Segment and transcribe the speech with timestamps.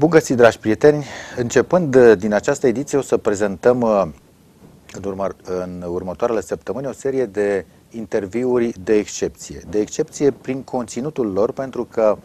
[0.00, 1.04] Bun găsit, dragi prieteni!
[1.36, 4.02] Începând uh, din această ediție o să prezentăm uh,
[4.92, 9.62] în, urmă, în următoarele săptămâni o serie de interviuri de excepție.
[9.70, 12.18] De excepție prin conținutul lor, pentru că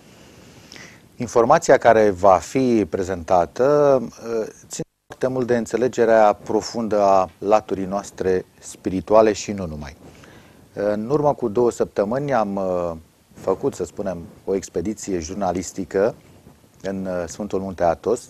[1.15, 8.45] informația care va fi prezentată uh, ține foarte mult de înțelegerea profundă a laturii noastre
[8.59, 9.95] spirituale și nu numai.
[10.73, 12.59] În urmă cu două săptămâni am
[13.33, 16.15] făcut, să spunem, o expediție jurnalistică
[16.81, 18.21] în uh, Sfântul Munte Atos,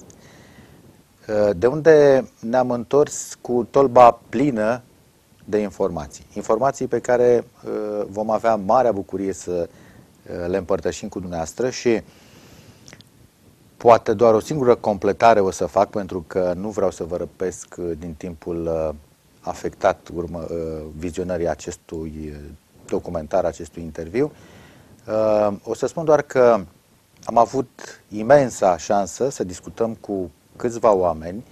[1.27, 4.81] uh, de unde ne-am întors cu tolba plină
[5.45, 6.25] de informații.
[6.33, 9.69] Informații pe care uh, vom avea marea bucurie să
[10.47, 12.01] le împărtășim cu dumneavoastră și
[13.77, 17.75] poate doar o singură completare o să fac pentru că nu vreau să vă răpesc
[17.75, 18.95] din timpul
[19.39, 20.47] afectat urmă,
[20.97, 22.33] vizionării acestui
[22.85, 24.31] documentar, acestui interviu.
[25.63, 26.65] O să spun doar că
[27.25, 31.45] am avut imensa șansă să discutăm cu câțiva oameni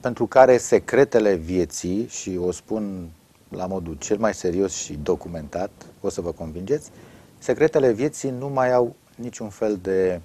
[0.00, 3.08] pentru care secretele vieții, și o spun
[3.48, 6.90] la modul cel mai serios și documentat, o să vă convingeți,
[7.38, 10.20] secretele vieții nu mai au niciun fel de,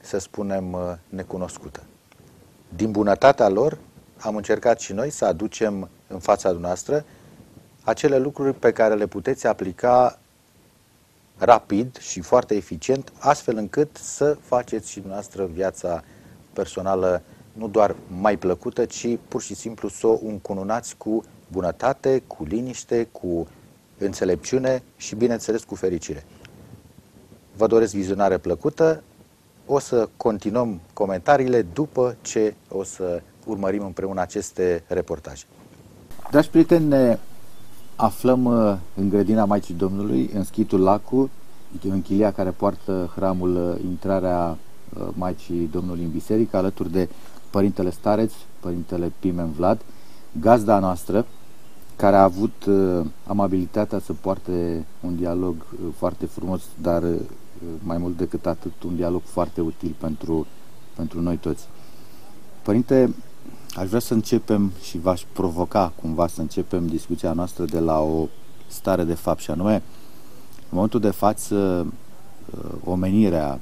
[0.00, 1.82] să spunem, necunoscută.
[2.76, 3.78] Din bunătatea lor
[4.18, 7.04] am încercat și noi să aducem în fața dumneavoastră
[7.82, 10.19] acele lucruri pe care le puteți aplica
[11.40, 16.02] rapid și foarte eficient, astfel încât să faceți și dumneavoastră viața
[16.52, 22.44] personală nu doar mai plăcută, ci pur și simplu să o încununați cu bunătate, cu
[22.44, 23.48] liniște, cu
[23.98, 26.24] înțelepciune și, bineînțeles, cu fericire.
[27.56, 29.02] Vă doresc vizionare plăcută.
[29.66, 35.44] O să continuăm comentariile după ce o să urmărim împreună aceste reportaje.
[36.30, 37.18] Dragi prieteni, ne
[38.00, 41.30] aflăm uh, în grădina Maicii Domnului, în schitul Lacu,
[41.82, 44.56] în chilia care poartă hramul uh, intrarea
[44.98, 47.08] uh, Maicii Domnului în biserică, alături de
[47.50, 49.80] Părintele Stareț, Părintele Pimen Vlad,
[50.40, 51.26] gazda noastră,
[51.96, 52.64] care a avut
[53.26, 55.54] amabilitatea să poarte un dialog
[55.96, 57.02] foarte frumos, dar
[57.82, 60.46] mai mult decât atât, un dialog foarte util pentru,
[60.96, 61.68] pentru noi toți.
[62.62, 63.14] Părinte,
[63.74, 68.26] Aș vrea să începem și v-aș provoca cumva să începem discuția noastră de la o
[68.66, 71.86] stare de fapt și anume, în momentul de față,
[72.54, 73.60] uh, omenirea,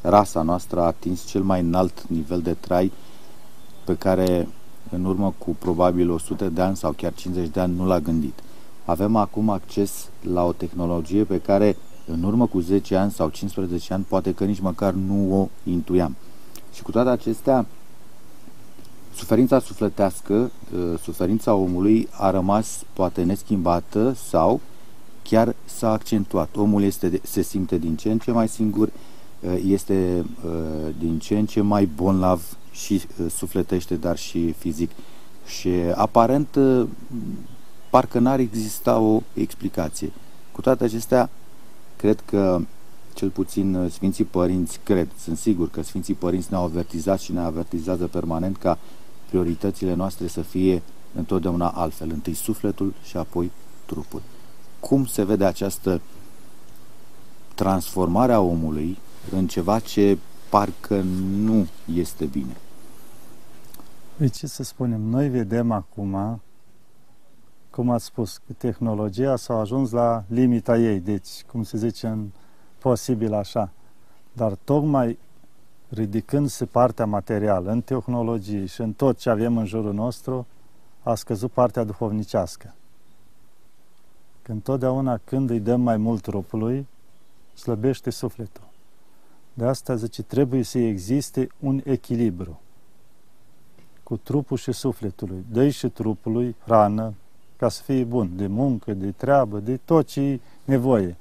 [0.00, 2.92] rasa noastră a atins cel mai înalt nivel de trai
[3.84, 4.48] pe care
[4.90, 8.38] în urmă cu probabil 100 de ani sau chiar 50 de ani nu l-a gândit.
[8.84, 13.92] Avem acum acces la o tehnologie pe care în urmă cu 10 ani sau 15
[13.92, 16.16] ani poate că nici măcar nu o intuiam.
[16.72, 17.66] Și cu toate acestea,
[19.16, 24.60] Suferința sufletească, uh, suferința omului a rămas poate neschimbată sau
[25.22, 26.56] chiar s-a accentuat.
[26.56, 28.88] Omul este, se simte din ce în ce mai singur,
[29.40, 34.90] uh, este uh, din ce în ce mai bonlav și sufletește, dar și fizic.
[35.46, 36.58] Și aparent
[37.90, 40.12] parcă n-ar exista o explicație.
[40.52, 41.30] Cu toate acestea,
[41.96, 42.60] cred că
[43.14, 48.06] cel puțin Sfinții Părinți, cred, sunt sigur că Sfinții Părinți ne-au avertizat și ne avertizează
[48.06, 48.78] permanent ca
[49.34, 50.82] prioritățile noastre să fie
[51.14, 52.10] întotdeauna altfel.
[52.10, 53.50] Întâi sufletul și apoi
[53.86, 54.22] trupul.
[54.80, 56.00] Cum se vede această
[57.54, 58.98] transformare a omului
[59.30, 60.18] în ceva ce
[60.50, 61.00] parcă
[61.36, 62.56] nu este bine?
[64.16, 66.40] Păi ce să spunem, noi vedem acum,
[67.70, 72.26] cum ați spus, că tehnologia s-a ajuns la limita ei, deci, cum se zice, în
[72.78, 73.70] posibil așa.
[74.32, 75.18] Dar tocmai
[75.88, 80.46] ridicându-se partea materială în tehnologie și în tot ce avem în jurul nostru,
[81.02, 82.74] a scăzut partea duhovnicească.
[84.42, 86.86] Când totdeauna când îi dăm mai mult trupului,
[87.54, 88.68] slăbește sufletul.
[89.52, 92.60] De asta zice, trebuie să existe un echilibru
[94.02, 95.44] cu trupul și sufletului.
[95.50, 97.14] dă și trupului hrană
[97.56, 101.16] ca să fie bun, de muncă, de treabă, de tot ce e nevoie.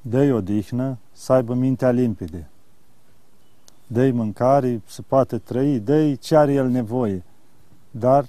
[0.00, 2.48] Dă-i odihnă, să aibă mintea limpede
[3.88, 7.22] dă mâncare, se poate trăi, dă ce are el nevoie.
[7.90, 8.24] Dar,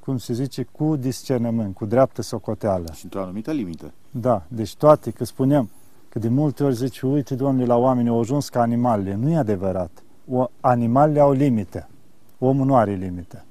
[0.00, 2.86] cum se zice, cu discernământ, cu dreaptă socoteală.
[2.92, 3.92] Și într-o anumită limită.
[4.10, 5.70] Da, deci toate, că spuneam,
[6.08, 9.14] că de multe ori zice, uite, domnule, la oameni au ajuns ca animalele.
[9.14, 9.90] Nu e adevărat.
[10.30, 11.88] O, animalele au limite.
[12.38, 13.44] Omul nu are limite.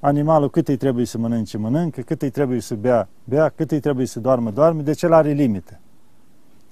[0.00, 3.80] Animalul cât îi trebuie să mănânce, mănâncă, cât îi trebuie să bea, bea, cât îi
[3.80, 5.80] trebuie să doarmă, doarme, deci el are limite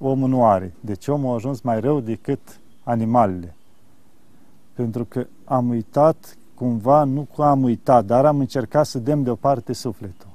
[0.02, 0.74] omul nu are.
[0.80, 3.54] Deci omul a ajuns mai rău decât animalele.
[4.72, 9.72] Pentru că am uitat, cumva, nu că am uitat, dar am încercat să dăm deoparte
[9.72, 10.30] sufletul.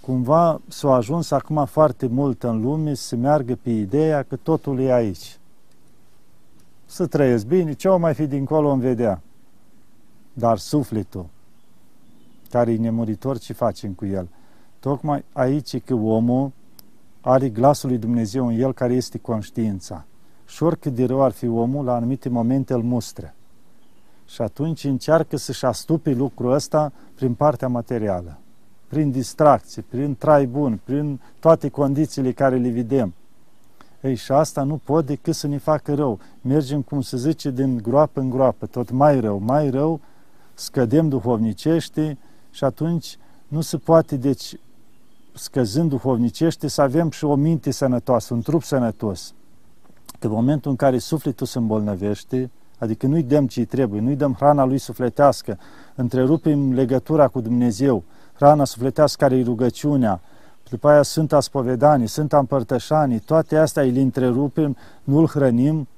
[0.00, 4.92] cumva s-a ajuns acum foarte mult în lume să meargă pe ideea că totul e
[4.92, 5.38] aici.
[6.86, 9.20] Să trăiesc bine, ce o mai fi dincolo în vedea.
[10.32, 11.26] Dar sufletul,
[12.50, 14.28] care e nemuritor, ce facem cu el?
[14.78, 16.50] Tocmai aici e că omul
[17.20, 20.04] are glasul lui Dumnezeu în el care este conștiința.
[20.46, 23.34] Și oricât de rău ar fi omul, la anumite momente îl mustră.
[24.26, 28.38] Și atunci încearcă să-și astupe lucrul ăsta prin partea materială,
[28.88, 33.14] prin distracție, prin trai bun, prin toate condițiile care le vedem.
[34.00, 36.18] Ei, și asta nu pot decât să ne facă rău.
[36.40, 40.00] Mergem, cum se zice, din groapă în groapă, tot mai rău, mai rău,
[40.54, 42.18] scădem duhovnicește
[42.50, 43.18] și atunci
[43.48, 44.54] nu se poate, deci,
[45.34, 49.34] scăzând duhovnicește, să avem și o minte sănătoasă, un trup sănătos.
[50.18, 54.32] Că în momentul în care sufletul se îmbolnăvește, adică nu-i dăm ce trebuie, nu-i dăm
[54.32, 55.58] hrana lui sufletească,
[55.94, 58.02] întrerupem legătura cu Dumnezeu,
[58.34, 60.20] hrana sufletească care e rugăciunea,
[60.70, 65.88] după aia Sfânta Spovedanie, Sfânta Împărtășanii, toate astea îi întrerupem, nu-l hrănim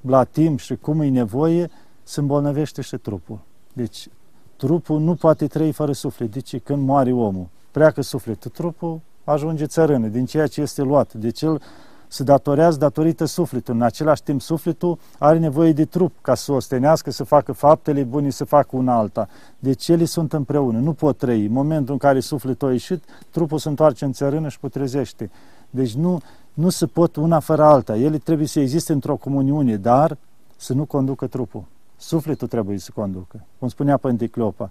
[0.00, 1.70] la timp și cum e nevoie,
[2.02, 3.38] se îmbolnăvește și trupul.
[3.72, 4.08] Deci
[4.56, 6.32] trupul nu poate trăi fără suflet.
[6.32, 11.14] Deci când moare omul, pleacă sufletul, trupul ajunge țărână din ceea ce este luat.
[11.14, 11.62] Deci el
[12.08, 13.80] se datorează datorită sufletului.
[13.80, 18.30] În același timp, sufletul are nevoie de trup ca să ostenească, să facă faptele bune,
[18.30, 19.28] să facă una alta.
[19.58, 21.44] Deci ele sunt împreună, nu pot trăi.
[21.46, 25.30] În momentul în care sufletul a ieșit, trupul se întoarce în țărână și putrezește.
[25.70, 26.20] Deci nu,
[26.54, 27.96] nu se pot una fără alta.
[27.96, 30.16] Ele trebuie să existe într-o comuniune, dar
[30.56, 31.64] să nu conducă trupul.
[31.96, 33.40] Sufletul trebuie să conducă.
[33.58, 34.70] Cum spunea Părinte Cleopa.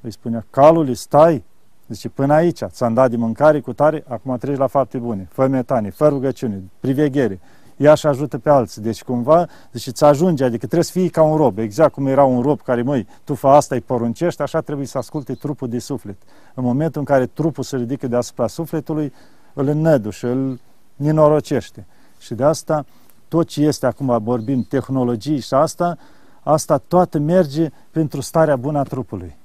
[0.00, 1.44] Îi spunea, calul, stai,
[1.90, 5.46] Zice, până aici ți-am dat de mâncare cu tare, acum treci la fapte bune, fă
[5.46, 7.40] metanie, fă rugăciune, priveghere.
[7.76, 8.82] Ea și ajută pe alții.
[8.82, 12.24] Deci cumva, zice, ți ajunge, adică trebuie să fii ca un rob, exact cum era
[12.24, 15.78] un rob care, măi, tu fă asta, îi poruncești, așa trebuie să asculte trupul de
[15.78, 16.16] suflet.
[16.54, 19.12] În momentul în care trupul se ridică deasupra sufletului,
[19.52, 20.60] îl înnădu și îl
[20.96, 21.86] ninorocește.
[22.18, 22.84] Și de asta,
[23.28, 25.98] tot ce este acum, vorbim, tehnologii și asta,
[26.42, 29.38] asta toată merge pentru starea bună a trupului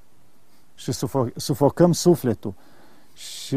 [0.76, 0.92] și
[1.36, 2.54] sufocăm sufletul.
[3.14, 3.56] Și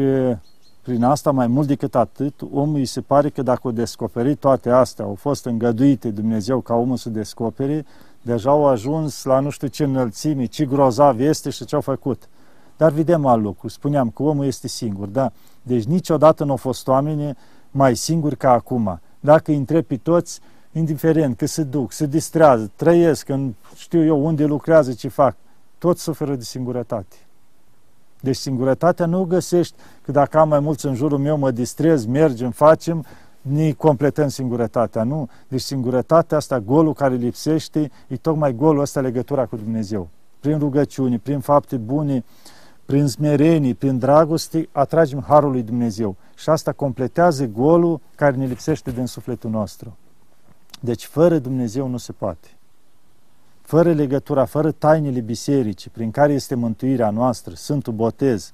[0.82, 4.70] prin asta, mai mult decât atât, omul îi se pare că dacă o descoperi toate
[4.70, 7.86] astea, au fost îngăduite Dumnezeu ca omul să descopere,
[8.22, 12.28] deja au ajuns la nu știu ce înălțime, ce grozav este și ce au făcut.
[12.76, 13.68] Dar vedem alt lucru.
[13.68, 15.32] Spuneam că omul este singur, da?
[15.62, 17.36] Deci niciodată nu au fost oameni
[17.70, 19.00] mai singuri ca acum.
[19.20, 20.40] Dacă îi întrebi pe toți,
[20.72, 25.36] indiferent că se duc, se distrează, trăiesc, în, știu eu unde lucrează, ce fac,
[25.80, 27.16] toți suferă de singurătate.
[28.20, 32.06] Deci singurătatea nu o găsești că dacă am mai mulți în jurul meu, mă distrez,
[32.06, 33.04] mergem, facem,
[33.40, 35.28] ne completăm singurătatea, nu.
[35.48, 40.08] Deci singurătatea asta, golul care lipsește, e tocmai golul ăsta legătura cu Dumnezeu.
[40.40, 42.24] Prin rugăciuni, prin fapte bune,
[42.84, 46.16] prin smerenii, prin dragoste, atragem Harul lui Dumnezeu.
[46.34, 49.96] Și asta completează golul care ne lipsește din sufletul nostru.
[50.80, 52.48] Deci fără Dumnezeu nu se poate
[53.70, 58.52] fără legătura, fără tainele bisericii prin care este mântuirea noastră, Sfântul Botez,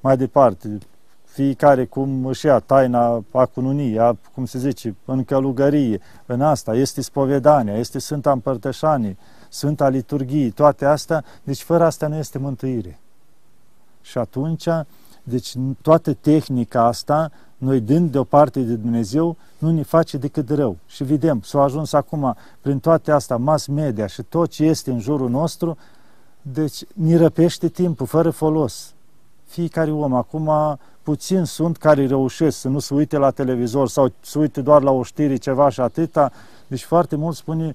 [0.00, 0.78] mai departe,
[1.24, 6.74] fiecare cum își ia taina a cununii, a, cum se zice, în călugărie, în asta,
[6.74, 9.16] este spovedania, este Sfânta Împărtășanie,
[9.48, 13.00] Sfânta Liturghie, toate astea, deci fără asta nu este mântuire.
[14.00, 14.68] Și atunci,
[15.22, 17.30] deci toată tehnica asta
[17.62, 20.76] noi dând de o parte de Dumnezeu, nu ne face decât rău.
[20.86, 25.00] Și vedem, s-a ajuns acum prin toate astea, mass media și tot ce este în
[25.00, 25.76] jurul nostru,
[26.42, 28.94] deci ne răpește timpul, fără folos.
[29.44, 34.38] Fiecare om, acum puțin sunt care reușesc să nu se uite la televizor sau să
[34.38, 36.32] uite doar la o știre, ceva și atâta.
[36.66, 37.74] Deci foarte mult spune,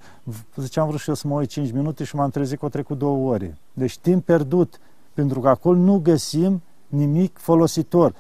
[0.56, 2.98] ziceam vrut și eu să mă uit 5 minute și m-am trezit că au trecut
[2.98, 3.58] două ore.
[3.74, 4.80] Deci timp pierdut,
[5.14, 8.14] pentru că acolo nu găsim nimic folositor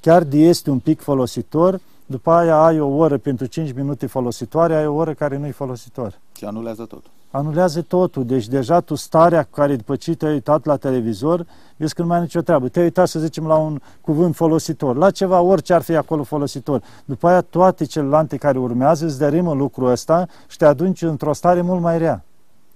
[0.00, 4.74] chiar de este un pic folositor, după aia ai o oră pentru 5 minute folositoare,
[4.74, 6.18] ai o oră care nu e folositor.
[6.36, 7.10] Și anulează totul.
[7.30, 8.24] Anulează totul.
[8.24, 11.46] Deci deja tu starea cu care după ce te-ai uitat la televizor,
[11.76, 12.68] vezi că nu mai ai nicio treabă.
[12.68, 16.82] Te-ai uitat, să zicem, la un cuvânt folositor, la ceva, orice ar fi acolo folositor.
[17.04, 21.60] După aia toate celelalte care urmează îți dărâmă lucrul ăsta și te adunci într-o stare
[21.60, 22.24] mult mai rea.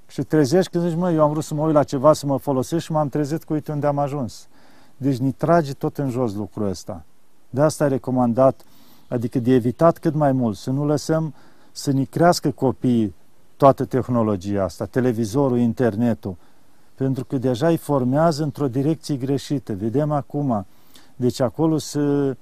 [0.07, 2.37] Și trezești când zici, mă, eu am vrut să mă uit la ceva, să mă
[2.37, 4.49] folosesc și m-am trezit cu uite unde am ajuns.
[4.97, 7.05] Deci ne trage tot în jos lucrul ăsta.
[7.51, 8.61] De asta e recomandat,
[9.09, 11.35] adică de evitat cât mai mult, să nu lăsăm
[11.73, 13.15] să ne crească copiii
[13.57, 16.37] toată tehnologia asta, televizorul, internetul,
[16.95, 19.73] pentru că deja îi formează într-o direcție greșită.
[19.73, 20.67] Vedem acum,
[21.17, 22.37] deci acolo se,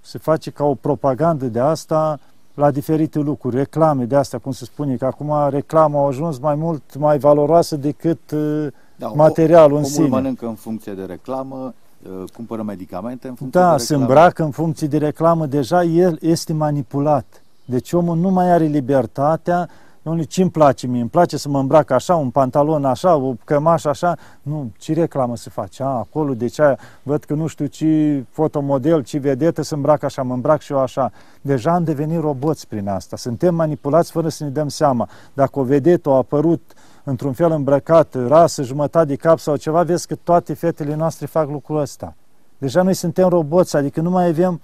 [0.00, 2.20] se face ca o propagandă de asta
[2.54, 6.54] la diferite lucruri, reclame de asta, cum se spune, că acum reclama a ajuns mai
[6.54, 8.66] mult, mai valoroasă decât uh,
[8.98, 10.06] da, materialul în omul sine.
[10.06, 13.78] mănâncă în funcție de reclamă, uh, cumpără medicamente în funcție da, de reclamă.
[13.78, 17.42] se îmbracă în funcție de reclamă, deja el este manipulat.
[17.64, 19.68] Deci omul nu mai are libertatea
[20.08, 21.00] Domnule, ce îmi place mie?
[21.00, 24.16] Îmi place să mă îmbrac așa, un pantalon așa, o cămașă așa.
[24.42, 25.82] Nu, ce reclamă se face?
[25.82, 30.22] A, acolo, deci aia, văd că nu știu ce fotomodel, ce vedetă să îmbrac așa,
[30.22, 31.12] mă îmbrac și eu așa.
[31.40, 33.16] Deja am devenit roboți prin asta.
[33.16, 35.08] Suntem manipulați fără să ne dăm seama.
[35.32, 36.72] Dacă o vedetă a apărut
[37.08, 41.48] într-un fel îmbrăcat, rasă, jumătate de cap sau ceva, vezi că toate fetele noastre fac
[41.48, 42.14] lucrul ăsta.
[42.58, 44.60] Deja noi suntem roboți, adică nu mai avem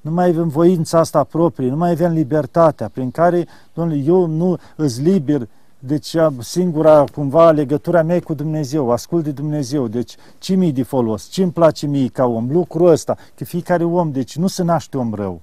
[0.00, 4.58] nu mai avem voința asta proprie, nu mai avem libertatea prin care, domnule, eu nu
[4.76, 5.48] îți liber,
[5.78, 11.28] deci singura, cumva, legătura mea cu Dumnezeu, ascult de Dumnezeu, deci ce mi de folos,
[11.28, 14.96] ce îmi place mie ca om, lucrul ăsta, că fiecare om, deci nu se naște
[14.96, 15.40] om rău.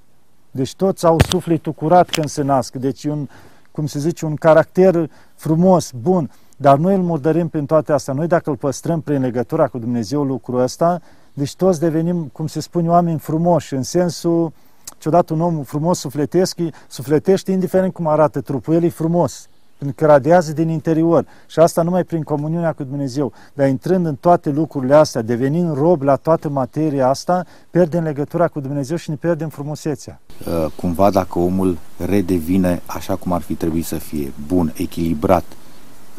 [0.51, 3.27] Deci toți au sufletul curat când se nasc, deci un,
[3.75, 8.13] cum se zice, un caracter frumos, bun, dar noi îl murdărim prin toate astea.
[8.13, 11.01] Noi dacă îl păstrăm prin legătura cu Dumnezeu lucrul ăsta,
[11.33, 14.53] deci toți devenim, cum se spune, oameni frumoși, în sensul,
[14.97, 19.49] ciudat un om frumos sufletesc, sufletește indiferent cum arată trupul, el e frumos,
[19.85, 21.25] pentru că radiază din interior.
[21.47, 23.31] Și asta numai prin comuniunea cu Dumnezeu.
[23.53, 28.59] Dar intrând în toate lucrurile astea, devenind rob la toată materia asta, pierdem legătura cu
[28.59, 30.19] Dumnezeu și ne pierdem frumusețea.
[30.47, 35.43] Uh, cumva dacă omul redevine așa cum ar fi trebuit să fie, bun, echilibrat,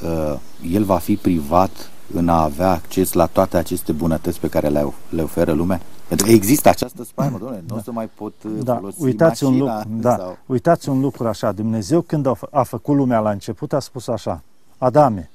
[0.02, 0.38] uh,
[0.72, 4.92] el va fi privat în a avea acces la toate aceste bunătăți pe care le,
[5.08, 5.80] le oferă lumea?
[6.08, 7.74] Pentru că există această spaimă, domnule, nu da.
[7.74, 8.74] o să mai pot uh, da.
[8.74, 10.16] folosi Uitați mașina, un lucru, da.
[10.16, 10.38] sau...
[10.46, 14.42] Uitați un lucru așa, Dumnezeu când a, a făcut lumea la început a spus așa,
[14.78, 15.30] Adame,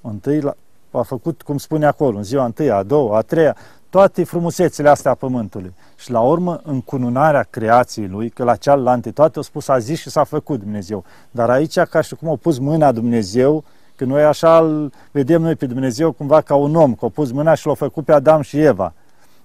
[0.00, 0.54] întâi la,
[0.90, 3.56] a făcut, cum spune acolo, în ziua întâi, a doua, a treia,
[3.90, 5.74] toate frumusețile astea a pământului.
[5.96, 9.98] Și la urmă, în cununarea creației lui, că la cealaltă toate au spus a zis
[9.98, 11.04] și s-a făcut Dumnezeu.
[11.30, 13.64] Dar aici, ca și cum a pus mâna Dumnezeu,
[13.96, 17.30] Că noi așa îl vedem noi pe Dumnezeu cumva ca un om, că a pus
[17.30, 18.92] mâna și l-a făcut pe Adam și Eva.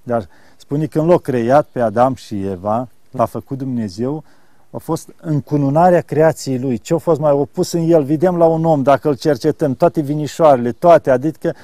[0.03, 0.27] Dar
[0.57, 4.23] spune că în loc creat pe Adam și Eva, l-a făcut Dumnezeu,
[4.71, 6.77] a fost încununarea creației lui.
[6.77, 8.03] Ce a fost mai opus în el?
[8.03, 11.55] Vedem la un om, dacă îl cercetăm, toate vinișoarele, toate, adică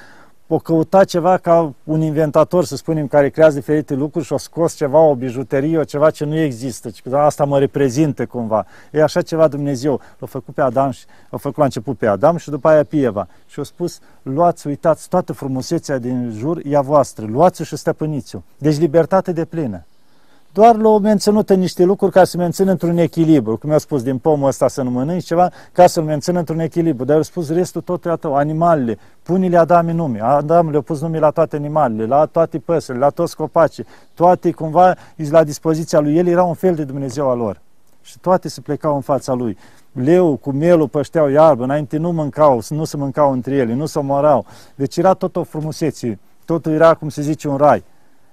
[0.48, 4.74] o căuta ceva ca un inventator, să spunem, care creează diferite lucruri și o scos
[4.74, 8.66] ceva, o bijuterie, o ceva ce nu există, ci că asta mă reprezintă cumva.
[8.92, 10.02] E așa ceva Dumnezeu.
[10.20, 12.98] L-a făcut pe Adam și l-a făcut la început pe Adam și după aia pe
[12.98, 13.28] Eva.
[13.48, 18.40] Și a spus, luați, uitați, toată frumusețea din jur e a voastră, luați-o și stăpâniți-o.
[18.58, 19.86] Deci libertate de plină
[20.58, 23.58] doar l-au menținut în niște lucruri ca să mențină într-un echilibru.
[23.58, 27.06] Cum mi-a spus, din pomul ăsta să nu mănânci ceva, ca să-l mențină într-un echilibru.
[27.06, 30.20] Dar au spus restul tot e tău, animalele, pune-le Adam nume.
[30.22, 33.86] Adam le-a pus nume la toate animalele, la toate păsările, la toți copacii.
[34.14, 34.96] Toate cumva
[35.30, 36.18] la dispoziția lui.
[36.18, 37.62] El era un fel de Dumnezeu al lor.
[38.02, 39.58] Și toate se plecau în fața lui.
[39.92, 44.00] Leu cu mielul pășteau iarbă, înainte nu mâncau, nu se mâncau între ele, nu se
[44.00, 44.46] omorau.
[44.76, 46.20] Deci era tot o frumusețe.
[46.46, 47.84] Totul era, cum se zice, un rai.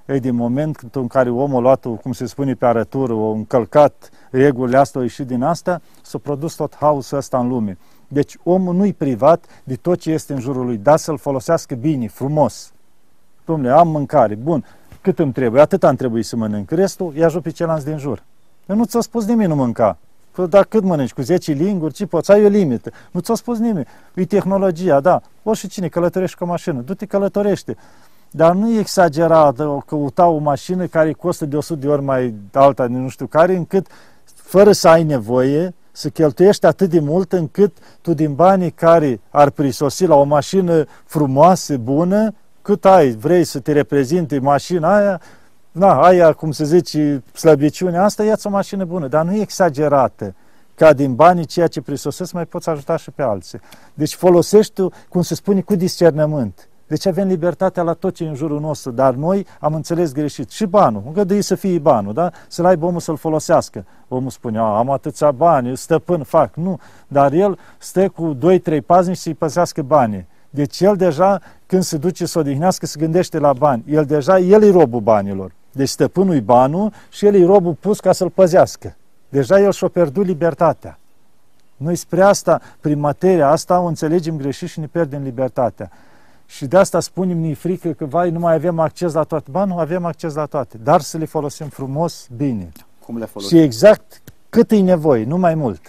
[0.06, 4.10] Ei, din momentul în care omul a luat, cum se spune pe arătură, o încălcat
[4.30, 7.78] regulile astea, a ieșit din asta, s-a produs tot haosul ăsta în lume.
[8.08, 12.08] Deci omul nu-i privat de tot ce este în jurul lui, dar să-l folosească bine,
[12.08, 12.72] frumos.
[13.44, 14.64] Domnule, am mâncare, bun,
[15.00, 18.22] cât îmi trebuie, atât am trebuit să mănânc, restul i ajut pe ceilalți din jur.
[18.66, 19.98] Eu nu ți-a spus nimeni nu mânca.
[20.30, 21.12] Păi, dar cât mănânci?
[21.12, 21.94] Cu 10 linguri?
[21.94, 22.30] Ce poți?
[22.30, 22.90] Ai o limită.
[23.10, 23.86] Nu ți-a spus nimeni.
[24.14, 25.20] E tehnologia, da.
[25.52, 26.80] și cine călătorește cu o mașină.
[26.80, 27.76] Du-te călătorește.
[28.36, 32.34] Dar nu e exagerat, o căuta o mașină care costă de 100 de ori mai
[32.52, 33.86] alta, nu știu care, încât,
[34.34, 39.50] fără să ai nevoie, să cheltuiești atât de mult încât tu din banii care ar
[39.50, 45.20] prisosi la o mașină frumoasă, bună, cât ai, vrei să te reprezinte mașina aia,
[45.72, 50.34] na, aia, cum se zice, slăbiciunea asta, ia-ți o mașină bună, dar nu e exagerată
[50.74, 53.60] ca din banii ceea ce prisosesc mai poți ajuta și pe alții.
[53.94, 56.68] Deci folosești tu, cum se spune, cu discernământ.
[56.86, 60.50] Deci avem libertatea la tot ce e în jurul nostru, dar noi am înțeles greșit.
[60.50, 62.30] Și banul, îngădui să fie banul, da?
[62.48, 63.84] Să-l aibă omul să-l folosească.
[64.08, 66.54] Omul spune, am atâția bani, stăpân, fac.
[66.54, 68.36] Nu, dar el stă cu
[68.78, 70.26] 2-3 paznici să-i păzească banii.
[70.50, 73.84] Deci el deja, când se duce să odihnească, se gândește la bani.
[73.88, 75.52] El deja, el e robul banilor.
[75.72, 78.96] Deci stăpânul e banul și el e robul pus ca să-l păzească.
[79.28, 80.98] Deja el și-a pierdut libertatea.
[81.76, 85.90] Noi spre asta, prin materia asta, o înțelegem greșit și ne pierdem libertatea.
[86.46, 89.50] Și de asta spunem, ni frică că, vai, nu mai avem acces la toate.
[89.50, 92.72] Ba, nu avem acces la toate, dar să le folosim frumos, bine.
[93.06, 93.58] Cum le folosim?
[93.58, 95.80] Și exact cât e nevoie, nu mai mult.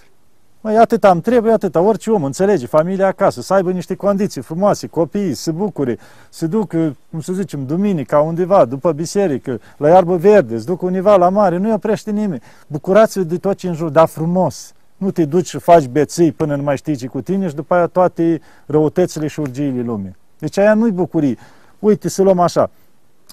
[0.61, 1.79] Măi, atât am trebuie, atâta.
[1.79, 5.97] Orice om înțelege, familia acasă, să aibă niște condiții frumoase, copiii, să bucure,
[6.29, 11.15] să ducă, cum să zicem, duminica undeva, după biserică, la iarbă verde, să ducă undeva
[11.15, 12.41] la mare, nu-i oprește nimeni.
[12.67, 14.73] Bucurați-vă de tot ce în jur, dar frumos.
[14.97, 17.73] Nu te duci și faci beții până nu mai știi ce cu tine și după
[17.73, 20.15] aia toate răutățile și urgiile lumii.
[20.45, 21.37] Deci aia nu-i bucurie.
[21.79, 22.69] Uite, să luăm așa.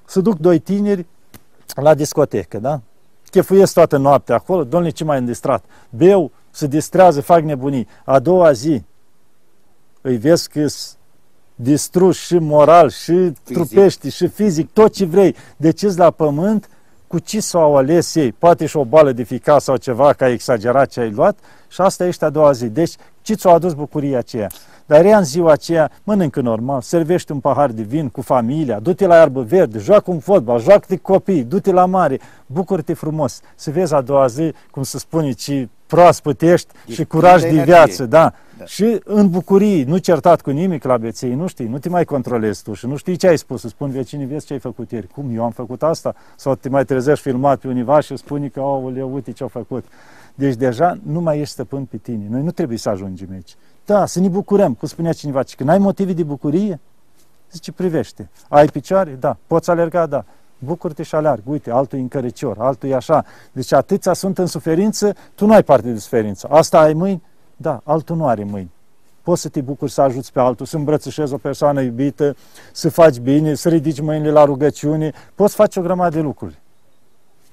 [0.05, 1.07] să duc doi tineri
[1.75, 2.81] la discotecă, da?
[3.31, 5.65] Chefuiesc toată noaptea acolo, domnule, ce mai îndistrat?
[5.91, 7.89] Beu, se distrează, fac nebunii.
[8.05, 8.83] A doua zi
[10.01, 10.67] îi vezi că
[11.55, 13.53] distruși și moral, și fizic.
[13.53, 15.37] trupești, și fizic, tot ce vrei.
[15.57, 16.69] Deci la pământ,
[17.07, 18.33] cu ce s-au ales ei?
[18.33, 21.39] Poate și o bală de ficat sau ceva, că ai exagerat ce ai luat
[21.69, 22.69] și asta ești a doua zi.
[22.69, 24.51] Deci, ce ți-a adus bucuria aceea?
[24.93, 29.07] Dar ea în ziua aceea mănâncă normal, servește un pahar de vin cu familia, du-te
[29.07, 33.95] la iarbă verde, joacă un fotbal, joacă-te copii, du-te la mare, bucură-te frumos, să vezi
[33.95, 38.07] a doua zi, cum se spune, ci proaspăt ești e și curaj de, de viață,
[38.07, 38.33] da.
[38.59, 38.65] da.
[38.65, 42.63] Și în bucurii, nu certat cu nimic la beței, nu știi, nu te mai controlezi
[42.63, 45.07] tu și nu știi ce ai spus, să spun vecinii, vezi ce ai făcut ieri,
[45.07, 46.15] cum eu am făcut asta?
[46.37, 49.85] Sau te mai trezești filmat pe univa și spuni că, aoleu, uite ce-au făcut.
[50.35, 52.27] Deci deja nu mai ești stăpân pe tine.
[52.31, 53.57] Noi nu trebuie să ajungem aici.
[53.87, 56.81] Da, să ne bucurăm, cum spunea cineva, că n-ai motive de bucurie,
[57.53, 58.31] zice, privește.
[58.49, 59.11] Ai picioare?
[59.11, 59.37] Da.
[59.47, 60.07] Poți alerga?
[60.07, 60.25] Da.
[60.59, 61.43] Bucur-te și alerg.
[61.45, 63.25] Uite, altul e încărecior, altul e așa.
[63.53, 66.49] Deci atâția sunt în suferință, tu nu ai parte de suferință.
[66.51, 67.23] Asta ai mâini?
[67.57, 68.71] Da, altul nu are mâini.
[69.23, 72.37] Poți să te bucuri să ajuți pe altul, să îmbrățișezi o persoană iubită,
[72.73, 75.13] să faci bine, să ridici mâinile la rugăciune.
[75.35, 76.62] Poți face o grămadă de lucruri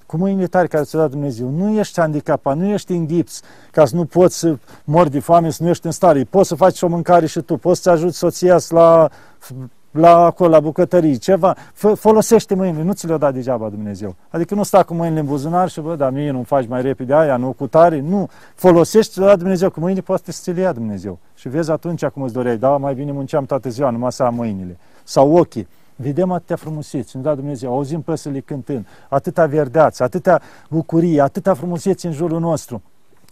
[0.10, 1.50] cu mâinile tare care ți-a dat Dumnezeu.
[1.50, 5.50] Nu ești handicapat, nu ești în gips, ca să nu poți să mori de foame,
[5.50, 6.24] să nu ești în stare.
[6.24, 9.10] Poți să faci o mâncare și tu, poți să ajuți soția la,
[9.92, 11.56] la acolo, la bucătării, ceva.
[11.58, 14.16] F- folosește mâinile, nu ți le-a dat degeaba Dumnezeu.
[14.30, 17.13] Adică nu sta cu mâinile în buzunar și, bă, dar mie nu faci mai repede
[17.13, 18.00] aia, nu cu tare.
[18.00, 21.20] Nu, folosește, ți-a dat Dumnezeu, cu mâinile poate să ți le ia Dumnezeu.
[21.36, 24.36] Și vezi atunci cum îți doreai, da, mai bine munceam toată ziua, numai să am
[24.36, 24.78] mâinile.
[25.04, 25.68] Sau ochii
[26.01, 32.06] vedem atâtea frumuseți, ne da Dumnezeu, auzim păsările cântând, atâta verdeață, atâta bucurie, atâta frumuseți
[32.06, 32.82] în jurul nostru.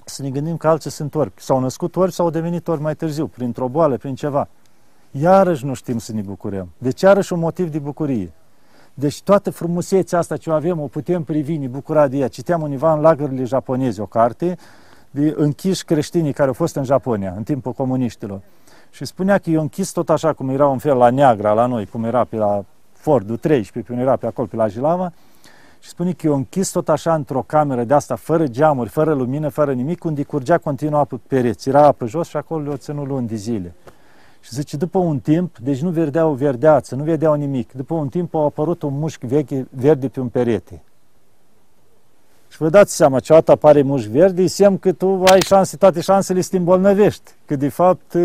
[0.05, 1.41] Să ne gândim că alții sunt orbi.
[1.41, 4.47] S-au născut orbi sau au devenit orbi mai târziu, printr-o boală, prin ceva.
[5.11, 6.69] Iarăși nu știm să ne bucurăm.
[6.77, 8.31] Deci iarăși un motiv de bucurie.
[8.93, 12.27] Deci toată frumusețea asta ce o avem, o putem privi, ne bucura de ea.
[12.27, 14.57] Citeam univa în lagările japoneze o carte
[15.11, 18.41] de închiși creștinii care au fost în Japonia, în timpul comuniștilor.
[18.97, 21.85] Și spunea că e închis tot așa cum era un fel la Neagra, la noi,
[21.85, 25.13] cum era pe la Fordul 13, cum era pe acolo, pe la Jilava,
[25.79, 29.49] și spune că e închis tot așa într-o cameră de asta, fără geamuri, fără lumină,
[29.49, 31.69] fără nimic, unde curgea continuu apă pe pereți.
[31.69, 33.73] Era apă jos și acolo le-o ținut luni de zile.
[34.41, 37.71] Și zice, după un timp, deci nu vedeau verdeață, nu vedeau nimic.
[37.71, 40.81] După un timp a apărut un mușchi vechi verde pe un perete.
[42.47, 46.41] Și vă dați seama, ce apare mușchi verde, semn că tu ai șanse, toate șansele
[46.41, 47.31] să te îmbolnăvești.
[47.45, 48.15] Că de fapt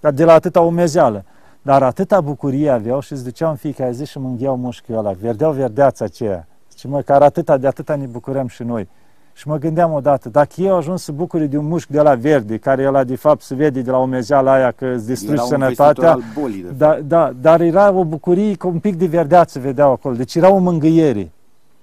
[0.00, 1.24] de la atâta umezeală.
[1.62, 5.52] Dar atâta bucurie aveau și îți duceau în fiecare zi și mângheau mușchiul ăla, verdeau
[5.52, 6.46] verdeața aceea.
[6.78, 8.88] Și măcar atâta, de atâta ne bucurăm și noi.
[9.32, 12.56] Și mă gândeam odată, dacă eu ajuns să bucure de un mușchi de la verde,
[12.56, 16.66] care ăla de fapt se vede de la umezeala aia că îți distrugi sănătatea, bolii,
[16.76, 20.50] da, da, dar era o bucurie cu un pic de verdeață vedeau acolo, deci era
[20.50, 21.32] o mângâiere.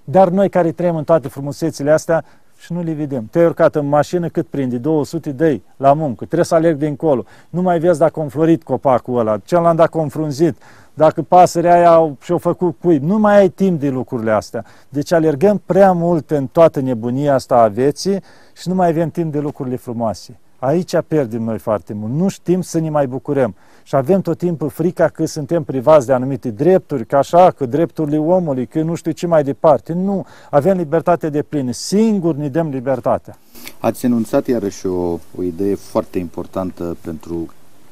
[0.04, 2.24] Dar noi care trăim în toate frumusețile astea,
[2.58, 3.28] și nu le vedem.
[3.30, 4.78] Te-ai urcat în mașină, cât prinde?
[4.78, 6.24] 200 de la muncă.
[6.24, 7.24] Trebuie să alerg dincolo.
[7.50, 10.56] Nu mai vezi dacă a înflorit copacul ăla, celălalt dacă a înfrunzit,
[10.94, 13.02] dacă pasărea aia și-a făcut cuib.
[13.02, 14.64] Nu mai ai timp de lucrurile astea.
[14.88, 18.22] Deci alergăm prea mult în toată nebunia asta a vieții
[18.56, 20.38] și nu mai avem timp de lucrurile frumoase.
[20.58, 22.12] Aici pierdem noi foarte mult.
[22.12, 23.54] Nu știm să ne mai bucurăm.
[23.86, 28.18] Și avem tot timpul frica că suntem privați de anumite drepturi, că așa, că drepturile
[28.18, 29.92] omului, că nu știu ce mai departe.
[29.92, 31.72] Nu, avem libertate de plină.
[31.72, 33.38] Singur ne dăm libertatea.
[33.78, 37.48] Ați enunțat iarăși o, o idee foarte importantă pentru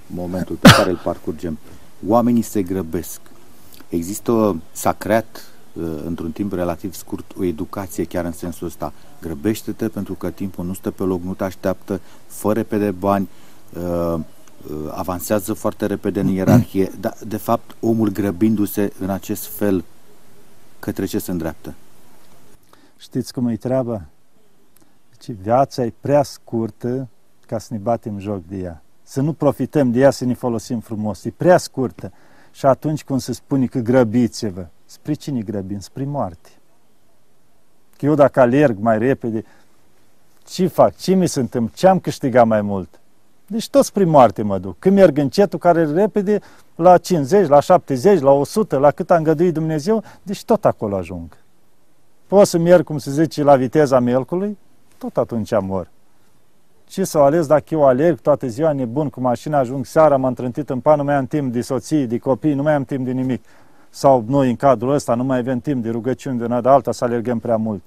[0.06, 1.58] momentul pe care îl parcurgem.
[2.06, 3.20] Oamenii se grăbesc.
[3.88, 8.92] Există, s-a creat uh, într-un timp relativ scurt o educație chiar în sensul ăsta.
[9.20, 13.28] Grăbește-te pentru că timpul nu stă pe loc, nu te așteaptă, fără pe de bani,
[13.28, 14.20] uh, Uh,
[14.90, 19.84] avansează foarte repede în ierarhie, dar de fapt omul grăbindu-se în acest fel
[20.78, 21.74] către ce se îndreaptă?
[22.96, 24.02] Știți cum e treaba?
[25.10, 27.08] Deci viața e prea scurtă
[27.46, 28.82] ca să ne batem joc de ea.
[29.02, 31.24] Să nu profităm de ea, să ne folosim frumos.
[31.24, 32.12] E prea scurtă.
[32.52, 35.78] Și atunci cum se spune că grăbiți-vă, spre cine grăbim?
[35.78, 36.48] Spre moarte.
[37.96, 39.44] Că eu dacă alerg mai repede,
[40.46, 40.96] ce fac?
[40.96, 41.72] Ce mi se întâmplă?
[41.76, 43.00] Ce am câștigat mai mult?
[43.46, 44.78] Deci toți prin moarte mă duc.
[44.78, 46.40] Când merg încetul, care repede,
[46.74, 51.36] la 50, la 70, la 100, la cât a îngăduit Dumnezeu, deci tot acolo ajung.
[52.26, 54.58] Pot să merg, cum se zice, la viteza melcului,
[54.98, 55.90] tot atunci mor.
[56.84, 60.70] Ce să ales dacă eu alerg toată ziua nebun cu mașina, ajung seara, m-am trântit
[60.70, 63.12] în pan, nu mai am timp de soții, de copii, nu mai am timp de
[63.12, 63.44] nimic.
[63.90, 66.92] Sau noi în cadrul ăsta nu mai avem timp de rugăciuni de una de alta
[66.92, 67.82] să alergăm prea mult.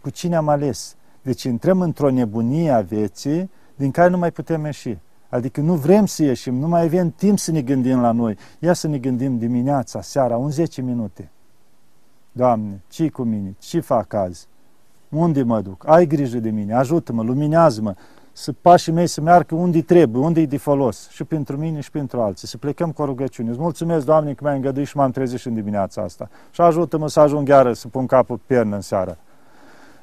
[0.00, 0.96] Cu cine am ales?
[1.22, 4.98] Deci intrăm într-o nebunie a vieții din care nu mai putem ieși.
[5.28, 8.36] Adică nu vrem să ieșim, nu mai avem timp să ne gândim la noi.
[8.58, 11.30] Ia să ne gândim dimineața, seara, un 10 minute.
[12.32, 13.54] Doamne, ce cu mine?
[13.58, 14.46] Ce fac azi?
[15.08, 15.84] Unde mă duc?
[15.86, 17.94] Ai grijă de mine, ajută-mă, luminează-mă,
[18.32, 21.90] să pașii mei să meargă unde trebuie, unde e de folos, și pentru mine și
[21.90, 23.50] pentru alții, să plecăm cu o rugăciune.
[23.50, 26.28] Îți mulțumesc, Doamne, că mi-ai îngăduit și m-am trezit și în dimineața asta.
[26.50, 29.16] Și ajută-mă să ajung iară să pun capul pe pernă în seara.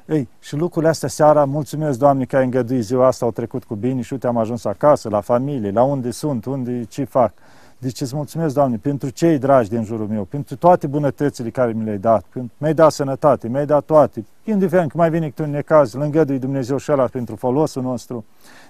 [0.06, 3.74] Ei, și lucrurile astea seara, mulțumesc, Doamne, că ai îngăduit ziua asta, au trecut cu
[3.74, 7.32] bine și uite, am ajuns acasă, la familie, la unde sunt, unde, ce fac.
[7.78, 11.84] Deci îți mulțumesc, Doamne, pentru cei dragi din jurul meu, pentru toate bunătățile care mi
[11.84, 12.24] le-ai dat,
[12.56, 16.76] mi-ai dat sănătate, mi-ai dat toate, indiferent că mai vine câte un necaz, lângădui Dumnezeu
[16.76, 18.24] și ăla pentru folosul nostru.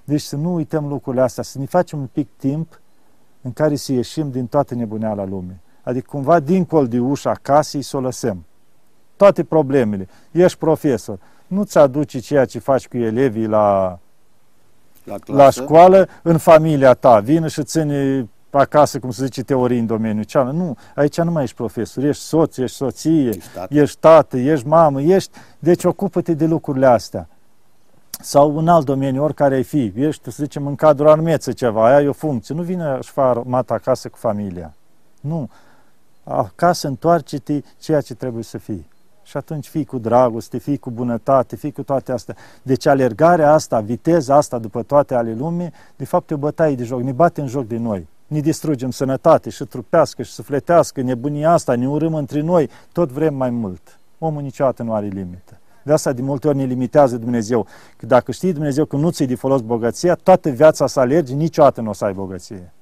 [0.05, 2.81] Deci să nu uităm lucrurile astea, să ne facem un pic timp
[3.43, 5.61] în care să ieșim din toată nebuneala lumii.
[5.83, 8.45] Adică cumva dincolo de ușa casei să o lăsăm.
[9.25, 10.09] Toate problemele.
[10.31, 11.19] Ești profesor.
[11.47, 13.99] Nu-ți aduci ceea ce faci cu elevii la,
[15.05, 17.21] la, la școală în familia ta.
[17.21, 20.57] Vină și ține acasă, cum se zice, teorii în domeniul cealaltă.
[20.57, 24.67] Nu, aici nu mai ești profesor, ești soț, ești soție, ești tată, ești, tată, ești
[24.67, 25.31] mamă, ești...
[25.59, 27.29] Deci ocupă-te de lucrurile astea.
[28.11, 32.09] Sau în alt domeniu, oricare ai fi, ești, să zicem, în cadrul armeță ceva, ai
[32.09, 34.75] o funcție, nu vine și fa armata acasă cu familia.
[35.21, 35.51] Nu.
[36.25, 38.93] Acasă întoarce-te ceea ce trebuie să fii.
[39.25, 42.37] Și atunci fii cu dragoste, fii cu bunătate, fii cu toate astea.
[42.63, 46.85] Deci alergarea asta, viteza asta după toate ale lumii, de fapt e o bătaie de
[46.85, 51.53] joc, ne bate în joc de noi ne distrugem sănătate și trupească și sufletească, nebunia
[51.53, 53.99] asta, ne urâm între noi, tot vrem mai mult.
[54.19, 55.59] Omul niciodată nu are limită.
[55.83, 57.67] De asta de multe ori ne limitează Dumnezeu.
[57.97, 61.81] Că dacă știi Dumnezeu că nu ți-i de folos bogăția, toată viața să alergi, niciodată
[61.81, 62.73] nu o să ai bogăție.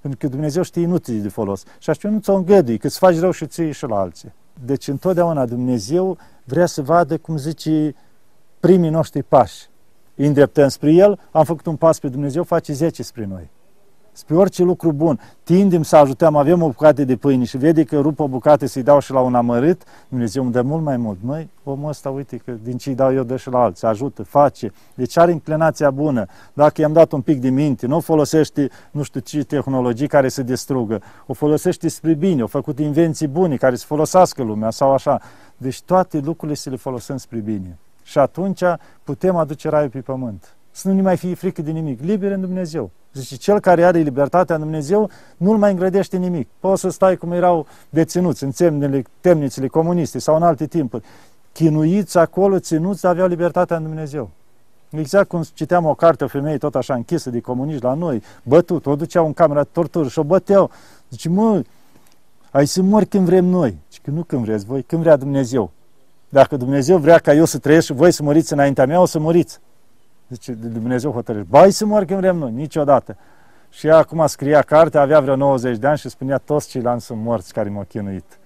[0.00, 1.62] Pentru că Dumnezeu știe nu ți de folos.
[1.78, 4.32] Și așa nu ți-o îngădui, că îți faci rău și ție și la alții.
[4.64, 7.94] Deci întotdeauna Dumnezeu vrea să vadă, cum zice,
[8.60, 9.68] primii noștri pași.
[10.14, 13.50] Îndreptăm spre El, am făcut un pas pe Dumnezeu, face zece spre noi
[14.16, 15.20] spre orice lucru bun.
[15.42, 18.82] Tindem să ajutăm, avem o bucată de pâine și vede că rup o bucată să-i
[18.82, 21.18] dau și la un amărât, Dumnezeu îmi dă mult mai mult.
[21.22, 24.22] Măi, omul ăsta, uite că din ce îi dau eu dă și la alții, ajută,
[24.22, 24.72] face.
[24.94, 26.26] Deci are inclinația bună.
[26.52, 30.42] Dacă i-am dat un pic de minte, nu folosește nu știu ce tehnologii care să
[30.42, 35.20] distrugă, o folosește spre bine, o făcut invenții bune care să folosească lumea sau așa.
[35.56, 37.78] Deci toate lucrurile să le folosim spre bine.
[38.02, 38.62] Și atunci
[39.04, 42.00] putem aduce raiul pe pământ să nu ne mai fie frică de nimic.
[42.00, 42.90] Liber în Dumnezeu.
[43.12, 46.48] Zice, cel care are libertatea în Dumnezeu nu-l mai îngrădește nimic.
[46.60, 51.04] Poți să stai cum erau deținuți în temnele, temnițele comuniste sau în alte timpuri.
[51.52, 54.30] Chinuiți acolo, ținuți, aveau libertatea în Dumnezeu.
[54.90, 58.86] Exact cum citeam o carte, o femeie tot așa închisă de comuniști la noi, bătut,
[58.86, 60.70] o duceau în camera de tortură și o băteau.
[61.10, 61.62] Zice, mă,
[62.50, 63.76] ai să mori când vrem noi.
[63.90, 65.70] Zice că nu când vreți voi, când vrea Dumnezeu.
[66.28, 69.18] Dacă Dumnezeu vrea ca eu să trăiesc și voi să moriți înaintea mea, o să
[69.18, 69.60] moriți.
[70.28, 71.48] Zice, de Dumnezeu hotărăște.
[71.50, 73.16] Bai să mor când vrem noi, niciodată.
[73.68, 77.22] Și ea acum scria carte, avea vreo 90 de ani și spunea toți ceilalți sunt
[77.22, 78.38] morți care m-au chinuit.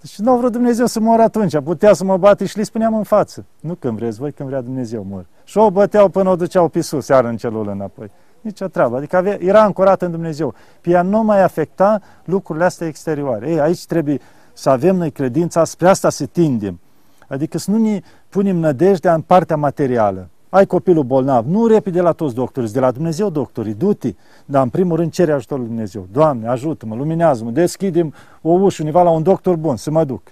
[0.00, 3.02] Deci nu vreau Dumnezeu să mor atunci, putea să mă bate și le spuneam în
[3.02, 3.44] față.
[3.60, 5.26] Nu când vreți voi, când vrea Dumnezeu mor.
[5.44, 8.10] Și o băteau până o duceau pe sus, iar în celul înapoi.
[8.40, 8.96] Nici o treabă.
[8.96, 10.54] Adică avea, era ancorată în Dumnezeu.
[10.80, 13.50] Pe ea nu mai afecta lucrurile astea exterioare.
[13.50, 14.20] Ei, aici trebuie
[14.52, 16.80] să avem noi credința, spre asta să tindem.
[17.28, 22.12] Adică să nu ne punem nădejdea în partea materială ai copilul bolnav, nu repede la
[22.12, 24.14] toți doctorii, de la Dumnezeu doctorii, du-te,
[24.44, 26.06] dar în primul rând cere ajutorul lui Dumnezeu.
[26.12, 30.22] Doamne, ajută-mă, luminează-mă, deschidem o ușă undeva la un doctor bun, să mă duc.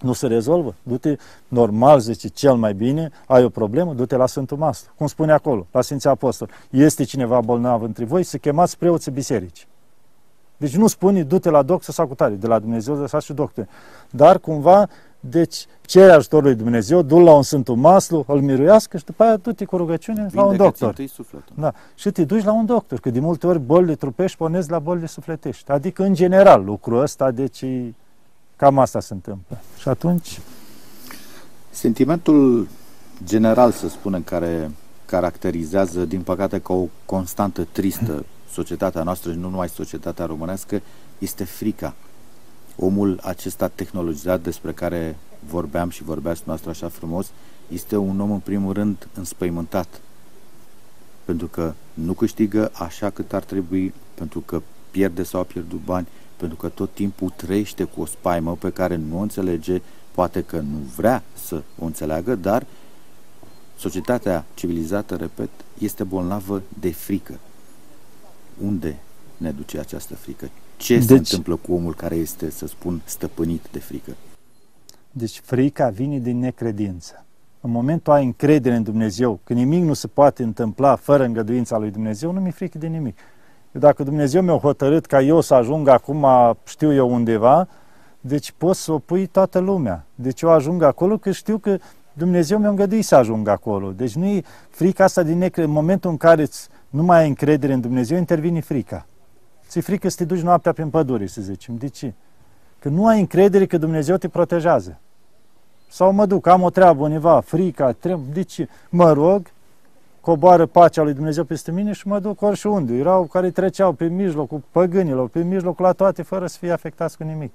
[0.00, 0.74] Nu se rezolvă?
[0.82, 1.16] Du-te
[1.48, 4.92] normal, zice, cel mai bine, ai o problemă, du-te la Sfântul Mastru.
[4.96, 6.48] Cum spune acolo, la Sfinții Apostol.
[6.70, 9.66] Este cineva bolnav între voi, să chemați preoții biserici.
[10.56, 13.66] Deci nu spune, du-te la doctor sau cu tare, de la Dumnezeu de și doctor.
[14.10, 14.88] Dar cumva
[15.20, 19.36] deci, cere ajutorul lui Dumnezeu, du la un Sfântul Maslu, îl miruiască și după aia
[19.36, 20.94] du-te cu rugăciune la un doctor.
[21.54, 21.72] Da.
[21.94, 25.06] Și te duci la un doctor, că de multe ori bolile trupești pornesc la bolile
[25.06, 25.70] sufletești.
[25.70, 27.64] Adică, în general, lucrul ăsta, deci
[28.56, 29.58] cam asta se întâmplă.
[29.78, 30.40] Și atunci...
[31.70, 32.68] Sentimentul
[33.24, 34.70] general, să spunem, care
[35.04, 40.80] caracterizează, din păcate, ca o constantă tristă societatea noastră și nu numai societatea românească,
[41.18, 41.94] este frica
[42.78, 45.16] omul acesta tehnologizat despre care
[45.48, 47.30] vorbeam și vorbeați noastră așa frumos,
[47.68, 50.00] este un om în primul rând înspăimântat.
[51.24, 56.06] Pentru că nu câștigă așa cât ar trebui, pentru că pierde sau a pierdut bani,
[56.36, 60.56] pentru că tot timpul trăiește cu o spaimă pe care nu o înțelege, poate că
[60.56, 62.66] nu vrea să o înțeleagă, dar
[63.78, 67.38] societatea civilizată, repet, este bolnavă de frică.
[68.62, 68.98] Unde
[69.36, 70.50] ne duce această frică?
[70.78, 74.10] Ce deci, se întâmplă cu omul care este, să spun, stăpânit de frică?
[75.10, 77.24] Deci frica vine din necredință.
[77.60, 81.90] În momentul ai încredere în Dumnezeu, că nimic nu se poate întâmpla fără îngăduința lui
[81.90, 83.18] Dumnezeu, nu mi-e frică de nimic.
[83.72, 86.26] Eu, dacă Dumnezeu mi-a hotărât ca eu să ajung acum,
[86.64, 87.68] știu eu undeva,
[88.20, 90.06] deci poți să o pui toată lumea.
[90.14, 91.78] Deci eu ajung acolo că știu că
[92.12, 93.90] Dumnezeu mi-a îngăduit să ajung acolo.
[93.90, 95.62] Deci nu e frica asta din necre.
[95.62, 99.06] În momentul în care îți nu mai ai încredere în Dumnezeu, intervine frica.
[99.68, 101.76] Ți-e frică să te duci noaptea prin pădure, să zicem.
[101.76, 102.12] De ce?
[102.78, 104.98] Că nu ai încredere că Dumnezeu te protejează.
[105.88, 108.68] Sau mă duc, am o treabă undeva, frica, trem, de ce?
[108.90, 109.46] Mă rog,
[110.20, 112.94] coboară pacea lui Dumnezeu peste mine și mă duc orișunde.
[112.94, 117.22] Erau care treceau pe mijlocul păgânilor, pe mijlocul la toate, fără să fie afectați cu
[117.22, 117.52] nimic.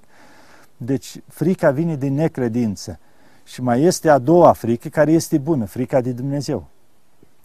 [0.76, 2.98] Deci frica vine din necredință.
[3.44, 6.66] Și mai este a doua frică care este bună, frica de Dumnezeu.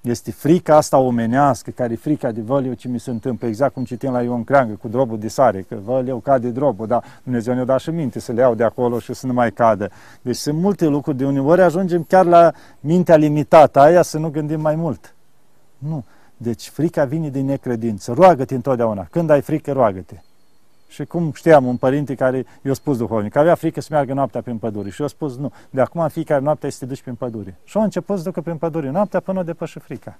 [0.02, 3.74] Este frica asta omenească, care e frica de văl eu ce mi se întâmplă, exact
[3.74, 7.04] cum citim la Ion Creangă cu drobul de sare, că văl eu cade drobul, dar
[7.24, 9.90] Dumnezeu ne-a dat și minte să le iau de acolo și să nu mai cadă.
[10.22, 14.62] Deci sunt multe lucruri, de uneori ajungem chiar la mintea limitată aia să nu gândim
[14.62, 15.16] mai mult.
[15.78, 16.04] Nu.
[16.38, 18.14] Deci frica vine din necredință.
[18.14, 19.08] Roagă-te întotdeauna.
[19.12, 20.22] Când ai frică, roagă-te.
[20.90, 24.42] Și cum știam, un părinte care i-a spus duhovnic, că avea frică să meargă noaptea
[24.42, 24.90] prin pădure.
[24.90, 27.58] Și i-a spus, nu, de acum în fiecare noapte să te duci prin pădure.
[27.64, 30.20] Și a început să ducă prin pădure noaptea până o depăși frica.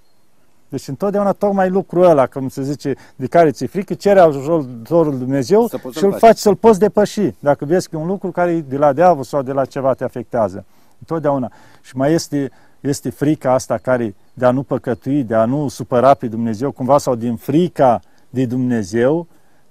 [0.70, 5.68] Deci întotdeauna tocmai lucrul ăla, cum se zice, de care ți-e frică, cere ajutorul Dumnezeu
[5.92, 7.34] și îl faci să-l poți depăși.
[7.40, 9.94] Dacă vezi că e un lucru care e de la diavol sau de la ceva
[9.94, 10.66] te afectează.
[11.00, 11.52] Întotdeauna.
[11.82, 16.14] Și mai este, este frica asta care de a nu păcătui, de a nu supăra
[16.14, 19.28] pe Dumnezeu, cumva sau din frica de Dumnezeu,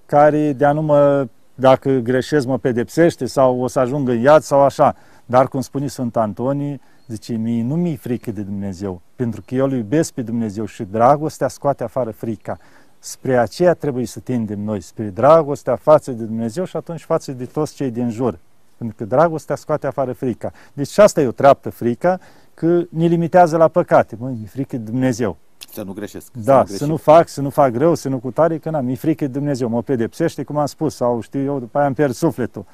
[0.08, 4.42] care de a nu mă, dacă greșesc, mă pedepsește sau o să ajung în iad
[4.42, 4.96] sau așa.
[5.26, 9.64] Dar, cum spune Sfânt Antonie, zice, mie nu mi-e frică de Dumnezeu, pentru că eu
[9.64, 12.56] îl iubesc pe Dumnezeu și dragostea scoate afară frica.
[12.98, 17.44] Spre aceea trebuie să tindem noi, spre dragostea față de Dumnezeu și atunci față de
[17.44, 18.38] toți cei din jur.
[18.76, 20.52] Pentru că dragostea scoate afară frica.
[20.72, 22.18] Deci asta e o treaptă frica,
[22.54, 24.16] că ne limitează la păcate.
[24.18, 25.36] Măi, mi-e frică de Dumnezeu.
[25.72, 26.32] Să nu greșesc.
[26.32, 28.70] Da, să nu, să nu fac, să nu fac rău, să nu cu tare, că
[28.70, 31.86] n-am, mi-e frică de Dumnezeu, mă pedepsește, cum am spus, sau știu eu, după aia
[31.86, 32.64] îmi pierd sufletul.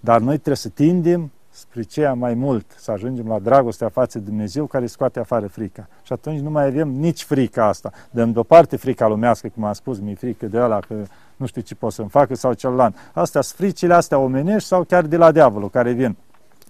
[0.00, 4.24] Dar noi trebuie să tindem spre ceea mai mult, să ajungem la dragostea față de
[4.24, 5.88] Dumnezeu care scoate afară frica.
[6.02, 7.90] Și atunci nu mai avem nici frica asta.
[8.10, 10.94] Dăm deoparte frica lumească, cum am spus, mi-e frică de ăla că
[11.36, 12.94] nu știu ce pot să-mi facă sau celălalt.
[13.12, 16.16] Astea sunt fricile astea omenești sau chiar de la diavolul care vin.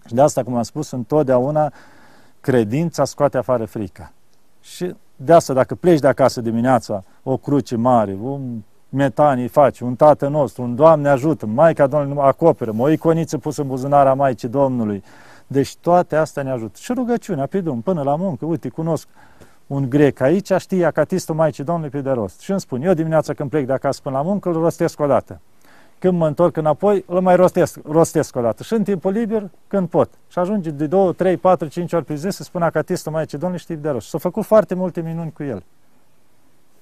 [0.06, 1.72] Și de asta, cum am spus, întotdeauna
[2.40, 4.12] credința scoate afară frica.
[4.60, 9.94] Și de asta, dacă pleci de acasă dimineața, o cruce mare, un metanii faci, un
[9.94, 15.02] tată nostru, un Doamne ajută, Maica Domnului acoperă, o iconiță pusă în buzunara Maicii Domnului.
[15.46, 16.78] Deci toate astea ne ajută.
[16.78, 19.08] Și rugăciunea pe drum, până la muncă, uite, cunosc
[19.66, 22.40] un grec aici, știe acatistul Maicii Domnului pe de rost.
[22.40, 25.06] Și îmi spun, eu dimineața când plec de acasă până la muncă, îl rostesc o
[25.06, 25.40] dată.
[26.02, 28.62] Când mă întorc înapoi, îl mai rostesc, rostesc o dată.
[28.62, 30.10] Și în timpul liber, când pot.
[30.28, 33.62] Și ajunge de 2, 3, 4, 5 ori pe zi să spună acatistul Maicii Domnului
[33.62, 34.08] știi de rost.
[34.08, 35.62] S-au făcut foarte multe minuni cu el.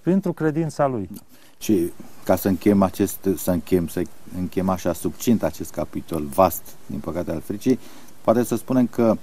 [0.00, 1.10] Pentru credința lui.
[1.58, 1.92] Și
[2.24, 4.02] ca să închem acest, să închem, să
[4.36, 7.78] închem așa succint acest capitol vast, din păcate, al fricii,
[8.20, 9.18] poate să spunem că uh,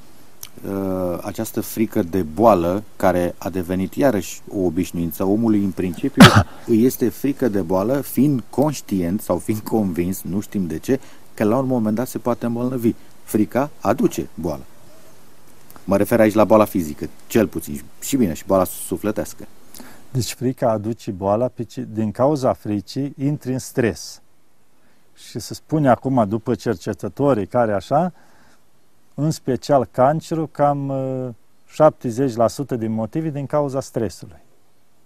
[1.22, 6.24] această frică de boală, care a devenit iarăși o obișnuință omului în principiu,
[6.66, 11.00] îi este frică de boală fiind conștient sau fiind convins, nu știm de ce,
[11.34, 12.94] că la un moment dat se poate îmbolnăvi.
[13.24, 14.64] Frica aduce boală.
[15.84, 19.48] Mă refer aici la boala fizică, cel puțin, și bine, și boala sufletească.
[20.12, 21.52] Deci frica aduce boala,
[21.94, 24.22] din cauza fricii intri în stres.
[25.14, 28.14] Și se spune acum, după cercetătorii care așa,
[29.20, 30.94] în special cancerul, cam
[32.76, 34.42] 70% din motive din cauza stresului.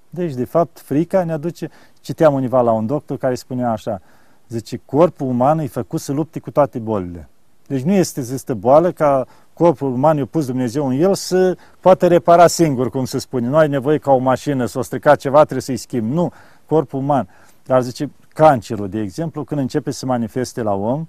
[0.10, 1.69] Deci, de fapt, frica ne aduce...
[2.02, 4.02] Citeam univa la un doctor care spunea așa,
[4.47, 7.30] zice, corpul uman e făcut să lupte cu toate bolile.
[7.67, 12.08] Deci nu este există boală ca corpul uman i-a pus Dumnezeu în el să poată
[12.08, 13.47] repara singur, cum se spune.
[13.47, 16.13] Nu ai nevoie ca o mașină să o strica ceva, trebuie să-i schimbi.
[16.13, 16.32] Nu,
[16.65, 17.28] corpul uman.
[17.65, 21.08] Dar zice, cancerul, de exemplu, când începe să se manifeste la om,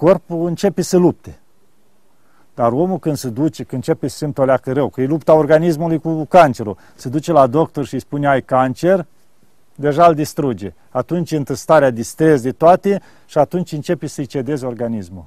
[0.00, 1.38] corpul începe să lupte.
[2.54, 5.34] Dar omul când se duce, când începe să simtă o leacă rău, că e lupta
[5.34, 9.06] organismului cu cancerul, se duce la doctor și îi spune ai cancer,
[9.74, 10.72] deja îl distruge.
[10.90, 15.24] Atunci intră starea de stres de toate și atunci începe să-i cedeze organismul.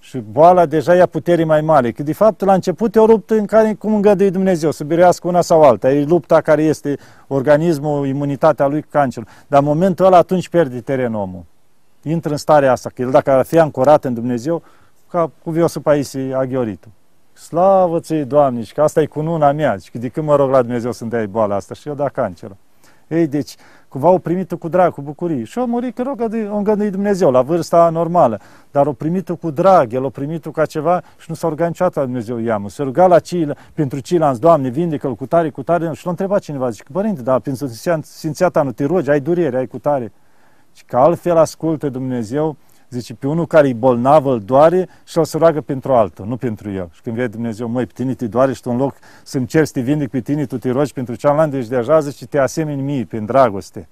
[0.00, 1.90] Și boala deja ia putere mai mare.
[1.92, 5.28] Că de fapt la început e o luptă în care cum îngăduie Dumnezeu să biruiască
[5.28, 5.92] una sau alta.
[5.92, 9.28] E lupta care este organismul, imunitatea lui cancerul.
[9.46, 11.44] Dar în momentul ăla atunci pierde teren omul.
[12.08, 14.62] Intră în starea asta, că el dacă ar fi ancorat în Dumnezeu,
[15.08, 16.88] ca cu Viosul Paisie Aghioritu.
[17.32, 20.50] Slavă ți Doamne, și că asta e cununa mea, și că de când mă rog
[20.50, 22.56] la Dumnezeu să-mi dai boala asta și eu da cancerul.
[23.08, 23.54] Ei, deci,
[23.88, 25.44] cumva o primit cu drag, cu bucurie.
[25.44, 26.20] Și o murit, că rog,
[26.52, 28.40] o îngăduit Dumnezeu, la vârsta normală.
[28.70, 31.98] Dar o primit cu drag, el o primit ca ceva și nu s-a rugat niciodată
[32.00, 32.68] la Dumnezeu iamă.
[32.68, 35.90] Se ruga la cei, pentru ceilalți, Doamne, vindecă-l cu tare, cu tare.
[35.92, 37.66] Și l-a întrebat cineva, zice, părinte, dar pentru
[38.02, 40.12] Sfințiata nu te rogi, ai durere, ai cu tare.
[40.76, 42.56] Și că altfel ascultă Dumnezeu,
[42.90, 46.36] zice, pe unul care e bolnav îl doare și o să roagă pentru altul, nu
[46.36, 46.88] pentru el.
[46.92, 49.66] Și când vede Dumnezeu, măi, pe tine te doare și tu în loc să-mi ceri
[49.66, 52.82] să te vindic pe tine, tu te rogi pentru cealaltă, deci deja zice, te asemeni
[52.82, 53.88] mie, prin dragoste.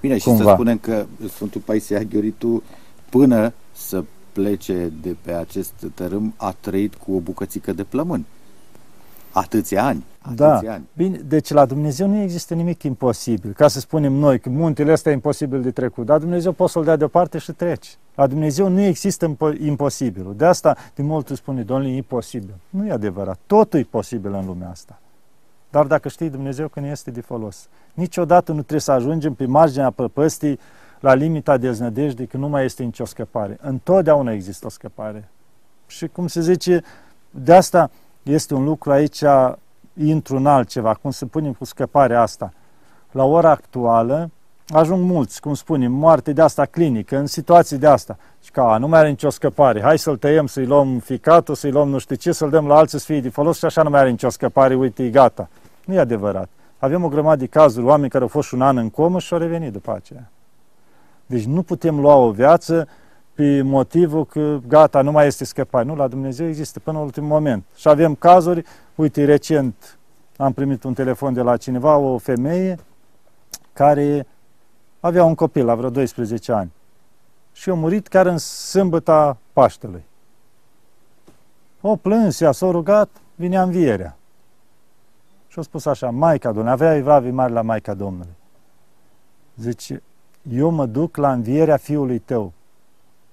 [0.00, 0.38] Bine, Cumva.
[0.40, 2.62] și să spunem că Sfântul Paisia Gheoritu,
[3.08, 8.24] până să plece de pe acest tărâm, a trăit cu o bucățică de plămân.
[9.32, 10.04] Atâția ani.
[10.34, 10.52] Da.
[10.52, 10.74] Atâția da.
[10.74, 10.88] ani.
[10.96, 13.52] Bine, deci la Dumnezeu nu există nimic imposibil.
[13.52, 16.84] Ca să spunem noi că muntele ăsta e imposibil de trecut, dar Dumnezeu poate să-l
[16.84, 17.96] dea deoparte și treci.
[18.14, 20.34] La Dumnezeu nu există imposibilul.
[20.36, 22.54] De asta, de mult spune, Domnule, e imposibil.
[22.70, 23.38] Nu e adevărat.
[23.46, 24.98] Totul e posibil în lumea asta.
[25.70, 27.68] Dar dacă știi Dumnezeu că ne este de folos.
[27.94, 30.58] Niciodată nu trebuie să ajungem pe marginea păpăstii
[31.00, 33.58] la limita deznădejdii că nu mai este nicio scăpare.
[33.60, 35.28] Întotdeauna există o scăpare.
[35.86, 36.82] Și cum se zice,
[37.30, 37.90] de asta
[38.28, 39.22] este un lucru aici,
[39.94, 42.52] intru în altceva, cum să punem cu scăparea asta.
[43.10, 44.30] La ora actuală
[44.68, 48.16] ajung mulți, cum spunem, moarte de asta clinică, în situații de asta.
[48.42, 51.88] Și ca nu mai are nicio scăpare, hai să-l tăiem, să-i luăm ficatul, să-i luăm
[51.88, 54.00] nu știu ce, să-l dăm la alții să fie de folos și așa nu mai
[54.00, 55.48] are nicio scăpare, uite, e gata.
[55.84, 56.48] Nu e adevărat.
[56.78, 59.38] Avem o grămadă de cazuri, oameni care au fost un an în comă și au
[59.38, 60.30] revenit după aceea.
[61.26, 62.88] Deci nu putem lua o viață
[63.38, 65.84] pe motivul că gata, nu mai este scăpare.
[65.84, 67.64] Nu, la Dumnezeu există până în ultimul moment.
[67.76, 69.98] Și avem cazuri, uite, recent
[70.36, 72.78] am primit un telefon de la cineva, o femeie
[73.72, 74.26] care
[75.00, 76.72] avea un copil la vreo 12 ani
[77.52, 80.04] și a murit chiar în sâmbăta Paștelui.
[81.80, 84.16] O plâns, ea s-a rugat, vinea învierea.
[85.48, 88.36] Și a spus așa, Maica Domnului, avea evlavii mari la Maica Domnului.
[89.56, 90.02] Zice,
[90.50, 92.52] eu mă duc la învierea fiului tău,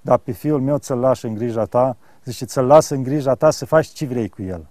[0.05, 3.51] dar pe fiul meu ți-l lași în grija ta, zice, ți-l las în grija ta
[3.51, 4.65] să faci ce vrei cu el.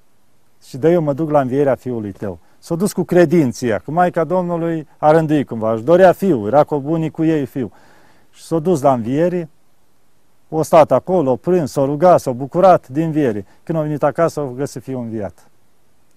[0.62, 2.38] Și de eu mă duc la învierea fiului tău.
[2.58, 6.78] S-a dus cu credinția, că Maica Domnului a rânduit cumva, își dorea fiul, era cu
[6.78, 7.72] bunii cu ei fiu.
[8.30, 9.50] Și s-a dus la înviere,
[10.48, 13.46] o stat acolo, o prins, s-a rugat, s-a bucurat din înviere.
[13.62, 15.48] Când a venit acasă, a găsit fiul înviat.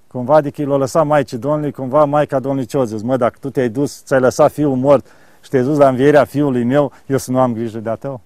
[0.08, 3.70] Cumva, adică l-a lăsat Maicii Domnului, cumva Maica Domnului ce zis, mă, dacă tu te-ai
[3.70, 5.06] dus, ți-ai lăsat fiul mort
[5.42, 8.22] și te-ai dus la învierea fiului meu, eu să nu am grijă de a tău?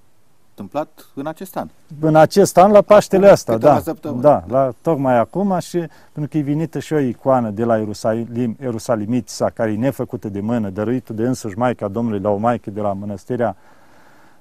[0.61, 1.67] Întâmplat în acest an.
[1.99, 3.81] În acest an, la Paștele ăsta, da.
[4.21, 5.77] Da, la, tocmai acum și
[6.11, 10.39] pentru că e venită și o icoană de la Ierusalim, Ierusalimitița, care e nefăcută de
[10.39, 13.55] mână, dăruită de însuși Maica Domnului la o maică de la mănăstirea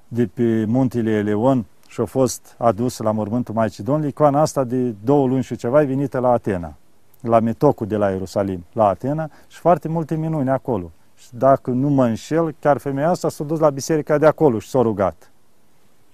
[0.09, 4.09] de pe muntele Eleon și a fost adusă la mormântul Maicii Domnului.
[4.09, 6.74] Icoana asta de două luni și ceva e venită la Atena,
[7.20, 10.90] la metocul de la Ierusalim, la Atena și foarte multe minuni acolo.
[11.16, 14.68] Și dacă nu mă înșel, chiar femeia asta s-a dus la biserica de acolo și
[14.68, 15.30] s-a rugat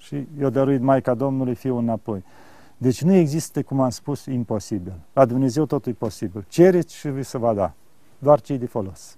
[0.06, 2.24] și i-a dăruit Maica Domnului fiul înapoi.
[2.76, 4.92] Deci nu există, cum am spus, imposibil.
[5.12, 6.44] La Dumnezeu totul e posibil.
[6.48, 7.72] Cereți și vi se va da.
[8.18, 9.16] Doar ce de folos.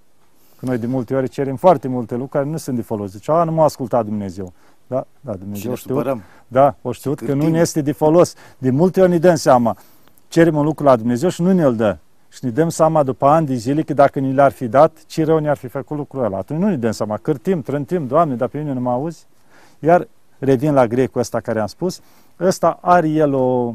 [0.59, 3.13] Că noi de multe ori cerem foarte multe lucruri care nu sunt de folos.
[3.13, 4.53] Deci, a, nu m-a ascultat Dumnezeu.
[4.87, 6.23] Da, da, Dumnezeu știu.
[6.49, 8.35] Da, o știut că nu ne este de folos.
[8.59, 9.77] De multe ori ne dăm seama.
[10.29, 11.97] Cerem un lucru la Dumnezeu și nu ne-l dă.
[12.29, 15.25] Și ne dăm seama după ani de zile că dacă ni l-ar fi dat, ce
[15.25, 16.37] rău ne-ar fi făcut lucrul ăla.
[16.37, 17.17] Atunci nu ne dăm seama.
[17.17, 19.27] Cârtim, trântim, Doamne, dar pe mine nu mă auzi?
[19.79, 22.01] Iar revin la grecul ăsta care am spus,
[22.41, 23.75] ăsta are el o,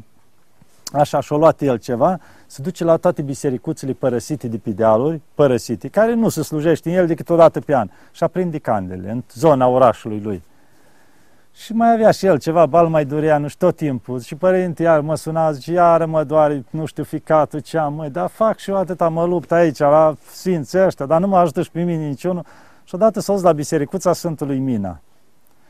[0.93, 5.87] așa, și-a luat el ceva, se duce la toate bisericuțele părăsite de pe dealuri, părăsite,
[5.87, 9.23] care nu se slujește în el decât o dată pe an, și aprinde candele în
[9.33, 10.43] zona orașului lui.
[11.55, 14.19] Și mai avea și el ceva, bal mai durea, nu știu, tot timpul.
[14.19, 18.09] Și părinte iar mă suna, zice, iară mă doare, nu știu, ficatul ce am, măi,
[18.09, 21.61] dar fac și eu atâta, mă lupt aici, la sfinții ăștia, dar nu mă ajută
[21.61, 22.45] și pe mine niciunul.
[22.83, 25.01] Și odată s-a la bisericuța Sfântului Mina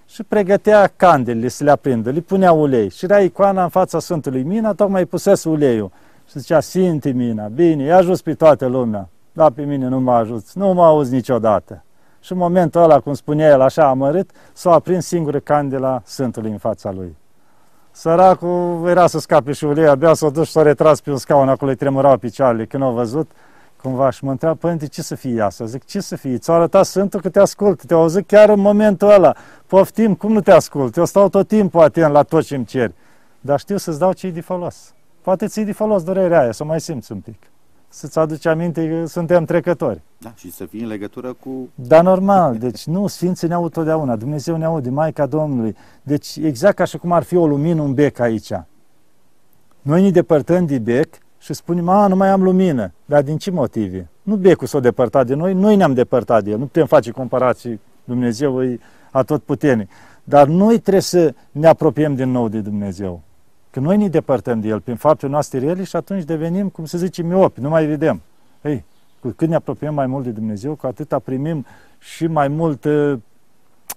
[0.05, 2.89] și pregătea candelele să le aprindă, le punea ulei.
[2.89, 5.91] Și era icoana în fața Sfântului Mina, tocmai pusese uleiul.
[6.29, 10.17] Și zicea, Sfinte Mina, bine, i-a ajuns pe toată lumea, dar pe mine nu m-a
[10.17, 11.83] ajuns, nu m-a auzit niciodată.
[12.19, 16.57] Și în momentul ăla, cum spunea el așa amărât, s-a aprins singură candela Sfântului în
[16.57, 17.15] fața lui.
[17.91, 21.49] Săracul era să scape și ulei, abia s-a dus și s-a retras pe un scaun,
[21.49, 22.65] acolo îi tremurau picioarele.
[22.65, 23.31] Când au văzut,
[23.81, 25.65] cumva și mă întreabă, părinte, ce să fie asta?
[25.65, 26.37] Zic, ce să fie?
[26.37, 29.35] Ți-a arătat Sfântul că te ascult, te-au auzit chiar în momentul ăla.
[29.73, 30.95] Poftim, cum nu te ascult?
[30.95, 32.93] Eu stau tot timpul atent la tot ce îmi ceri.
[33.41, 34.93] Dar știu să-ți dau ce de folos.
[35.21, 37.35] Poate ți de folos durerea aia, să mai simți un pic.
[37.87, 40.01] Să-ți aduci aminte că suntem trecători.
[40.17, 41.69] Da, și să fii în legătură cu...
[41.75, 42.57] Da, normal.
[42.57, 44.15] Deci nu, Sfinții ne aud totdeauna.
[44.15, 45.75] Dumnezeu ne aude, Maica Domnului.
[46.01, 48.51] Deci exact ca și cum ar fi o lumină, un bec aici.
[49.81, 52.93] Noi ne depărtăm de bec și spunem, a, nu mai am lumină.
[53.05, 54.09] Dar din ce motive?
[54.21, 56.57] Nu becul s-a depărtat de noi, noi ne-am depărtat de el.
[56.57, 58.79] Nu putem face comparații, Dumnezeu e
[59.13, 59.89] atotputernic.
[60.23, 63.21] Dar noi trebuie să ne apropiem din nou de Dumnezeu.
[63.69, 66.97] Că noi ne depărtăm de El prin faptele noastre rele și atunci devenim, cum se
[66.97, 68.21] zice, miopi, nu mai vedem.
[68.61, 68.83] Ei,
[69.19, 71.65] cu cât ne apropiem mai mult de Dumnezeu, cu atâta primim
[71.99, 72.85] și mai mult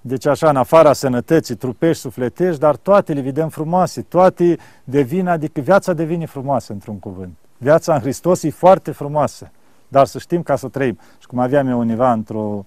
[0.01, 5.61] deci așa, în afara sănătății, trupești, sufletești, dar toate le vedem frumoase, toate devin, adică
[5.61, 7.37] viața devine frumoasă într-un cuvânt.
[7.59, 9.51] Viața în Hristos e foarte frumoasă,
[9.89, 10.99] dar să știm ca să o trăim.
[11.19, 12.65] Și cum aveam eu univa într-o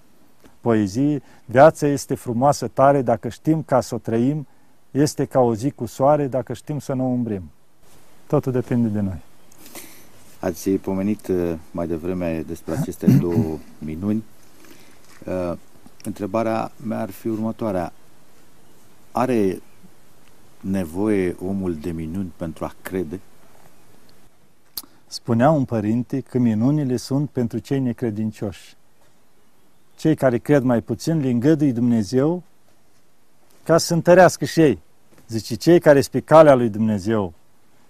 [0.61, 4.47] poezie, viața este frumoasă tare dacă știm ca să o trăim,
[4.91, 7.51] este ca o zi cu soare dacă știm să nu o umbrim.
[8.27, 9.21] Totul depinde de noi.
[10.39, 14.23] Ați pomenit uh, mai devreme despre aceste două minuni.
[15.25, 15.57] Uh,
[16.03, 17.93] întrebarea mea ar fi următoarea.
[19.11, 19.61] Are
[20.61, 23.19] nevoie omul de minuni pentru a crede?
[25.07, 28.77] Spunea un părinte că minunile sunt pentru cei necredincioși.
[29.99, 32.43] Cei care cred mai puțin le îngădui Dumnezeu
[33.63, 34.79] ca să întărească și ei.
[35.27, 37.33] Zice, cei care sunt pe calea lui Dumnezeu,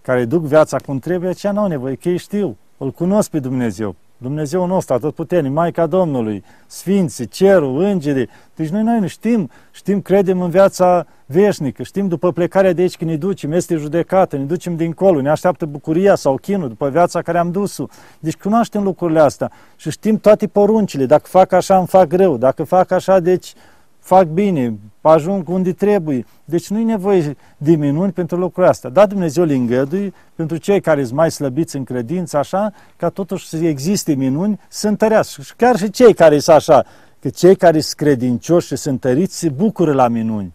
[0.02, 3.40] care duc viața cum trebuie, aceia nu au nevoie, că ei știu, îl cunosc pe
[3.40, 3.96] Dumnezeu.
[4.22, 8.30] Dumnezeu nostru, atât puternic, Maica Domnului, Sfinții, Cerul, Îngerii.
[8.56, 12.98] Deci noi, noi nu știm, știm, credem în viața veșnică, știm după plecarea de aici
[12.98, 17.22] când ne ducem, este judecată, ne ducem dincolo, ne așteaptă bucuria sau chinul după viața
[17.22, 17.86] care am dus-o.
[18.20, 22.64] Deci cunoaștem lucrurile astea și știm toate poruncile, dacă fac așa îmi fac rău, dacă
[22.64, 23.54] fac așa, deci
[24.00, 26.26] fac bine, ajung unde trebuie.
[26.46, 28.90] Deci nu e nevoie de minuni pentru lucrurile astea.
[28.90, 33.48] Da, Dumnezeu le îngădui pentru cei care sunt mai slăbiți în credință, așa, ca totuși
[33.48, 35.42] să existe minuni, să întărească.
[35.42, 36.86] Și chiar și cei care sunt așa,
[37.20, 40.54] că cei care sunt credincioși și sunt întăriți se bucură la minuni.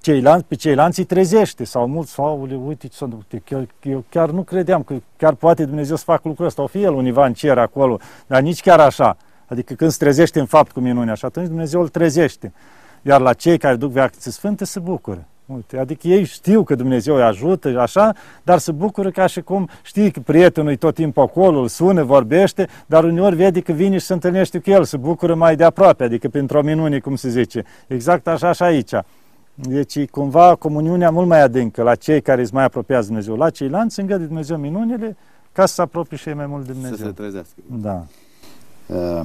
[0.00, 2.54] Ceilalți, pe ceilalți îi trezește sau mulți sau uite,
[3.00, 6.66] uite chiar, eu chiar nu credeam că chiar poate Dumnezeu să facă lucrul ăsta, o
[6.66, 9.16] fi El univa în cer acolo, dar nici chiar așa.
[9.46, 12.52] Adică când se trezește în fapt cu minunea și atunci Dumnezeu îl trezește.
[13.02, 15.26] Iar la cei care duc viață sfântă se bucură.
[15.46, 19.68] Uite, adică ei știu că Dumnezeu îi ajută, așa, dar se bucură ca și cum
[19.82, 23.98] știi că prietenul e tot timpul acolo, îl sună, vorbește, dar uneori vede că vine
[23.98, 27.28] și se întâlnește cu el, se bucură mai de aproape, adică printr-o minune, cum se
[27.28, 27.64] zice.
[27.86, 28.92] Exact așa și aici.
[29.54, 34.00] Deci cumva comuniunea mult mai adâncă la cei care îți mai apropiază Dumnezeu, la ceilalți
[34.00, 35.16] îngăduie Dumnezeu minunile
[35.52, 36.96] ca să se apropie și ei mai mult de Dumnezeu.
[36.96, 37.54] Să se trezească.
[37.66, 38.04] Da.
[38.86, 39.20] Uh,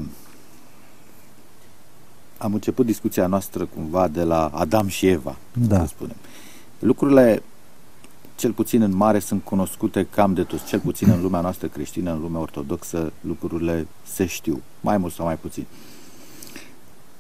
[2.37, 5.37] am început discuția noastră cumva de la Adam și Eva,
[5.67, 5.79] da.
[5.79, 6.15] să spunem.
[6.79, 7.43] Lucrurile,
[8.35, 12.11] cel puțin în mare, sunt cunoscute cam de toți, cel puțin în lumea noastră creștină,
[12.11, 15.65] în lumea ortodoxă, lucrurile se știu, mai mult sau mai puțin.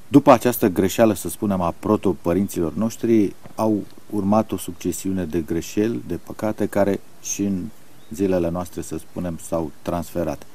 [0.07, 6.19] După această greșeală, să spunem, a proto-părinților noștri, au urmat o succesiune de greșeli, de
[6.23, 7.63] păcate, care și în
[8.09, 10.45] zilele noastre, să spunem, s-au transferat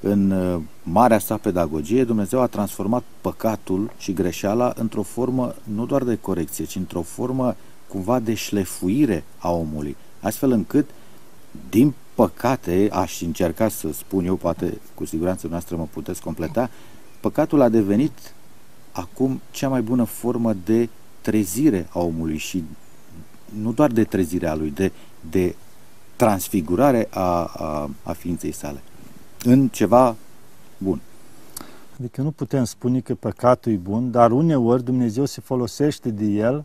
[0.00, 6.02] în uh, marea sa pedagogie, Dumnezeu a transformat păcatul și greșeala într-o formă nu doar
[6.02, 7.56] de corecție, ci într-o formă
[7.88, 10.90] cumva de șlefuire a omului, astfel încât,
[11.70, 16.70] din păcate, aș încerca să spun eu, poate cu siguranță noastră mă puteți completa,
[17.20, 18.34] păcatul a devenit
[18.92, 20.88] acum cea mai bună formă de
[21.20, 22.64] trezire a omului și
[23.60, 24.92] nu doar de trezire a lui, de,
[25.30, 25.54] de
[26.16, 28.82] transfigurare a, a, a ființei sale
[29.50, 30.16] în ceva
[30.78, 31.00] bun.
[31.98, 36.64] Adică nu putem spune că păcatul e bun, dar uneori Dumnezeu se folosește de el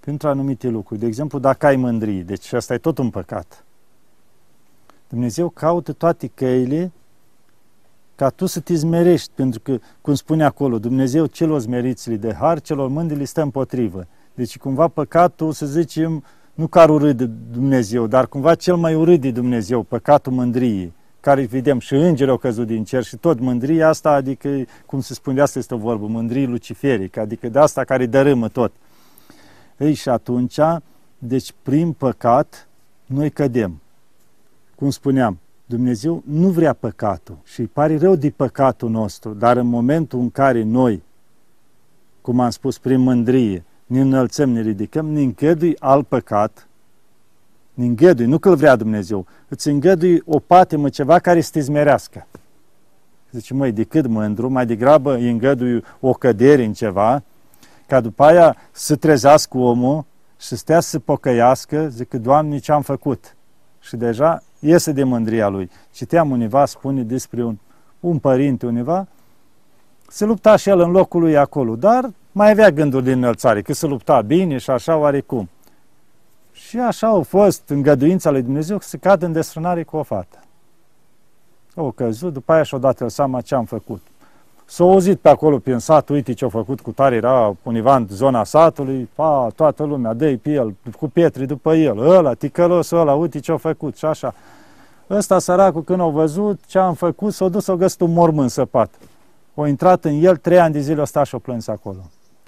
[0.00, 1.00] pentru anumite lucruri.
[1.00, 3.64] De exemplu, dacă ai mândrie, deci asta e tot un păcat.
[5.08, 6.92] Dumnezeu caută toate căile
[8.14, 12.60] ca tu să te zmerești, pentru că, cum spune acolo, Dumnezeu celor zmeriți de har,
[12.60, 14.06] celor mândri li stă împotrivă.
[14.34, 16.24] Deci cumva păcatul, să zicem,
[16.54, 20.92] nu că ar urât de Dumnezeu, dar cumva cel mai urât de Dumnezeu, păcatul mândriei
[21.20, 25.14] care vedem și îngerii au căzut din cer și tot mândria asta, adică, cum se
[25.14, 28.72] spune, asta este o vorbă, mândrie luciferică, adică de asta care dărâmă tot.
[29.76, 30.58] Ei, și atunci,
[31.18, 32.68] deci prin păcat,
[33.06, 33.80] noi cădem.
[34.74, 39.66] Cum spuneam, Dumnezeu nu vrea păcatul și îi pare rău de păcatul nostru, dar în
[39.66, 41.02] momentul în care noi,
[42.20, 46.68] cum am spus, prin mândrie, ne înălțăm, ne ridicăm, ne încădui al păcat,
[47.80, 51.60] ne îngădui, nu că îl vrea Dumnezeu, îți îngădui o patimă, ceva care să te
[51.60, 52.26] zmerească.
[53.30, 57.22] Zice, măi, decât mândru, mai degrabă îi îngădui o cădere în ceva,
[57.86, 60.04] ca după aia să trezească omul
[60.38, 63.36] și să stea să pocăiască, zic, Doamne, ce am făcut?
[63.80, 65.70] Și deja iese de mândria lui.
[65.92, 67.56] Citeam univa, spune despre un,
[68.00, 69.06] un părinte univa,
[70.08, 73.72] se lupta și el în locul lui acolo, dar mai avea gânduri de înălțare, că
[73.72, 75.48] se lupta bine și așa oarecum.
[76.52, 80.38] Și așa au fost îngăduința lui Dumnezeu să cadă în desfrânare cu o fată.
[81.74, 84.02] Au căzut, după aia și-o dat el seama ce am făcut.
[84.64, 88.44] S-a auzit pe acolo prin sat, uite ce-au făcut cu tare, era univa în zona
[88.44, 93.38] satului, pa, toată lumea, dă pe el, cu pietri după el, ăla, ticălosul ăla, uite
[93.38, 94.34] ce-au făcut și așa.
[95.10, 98.94] Ăsta săracul când au văzut ce am făcut, s-a dus, s-a găsit un mormânt săpat.
[99.54, 102.00] O intrat în el, trei ani de zile o sta și o plâns acolo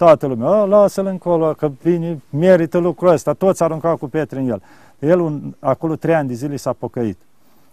[0.03, 4.49] toată lumea, oh, lasă-l încolo, că vine, merită lucrul ăsta, toți aruncau cu pietre în
[4.49, 4.61] el.
[4.99, 7.17] El un, acolo trei ani de zile s-a pocăit.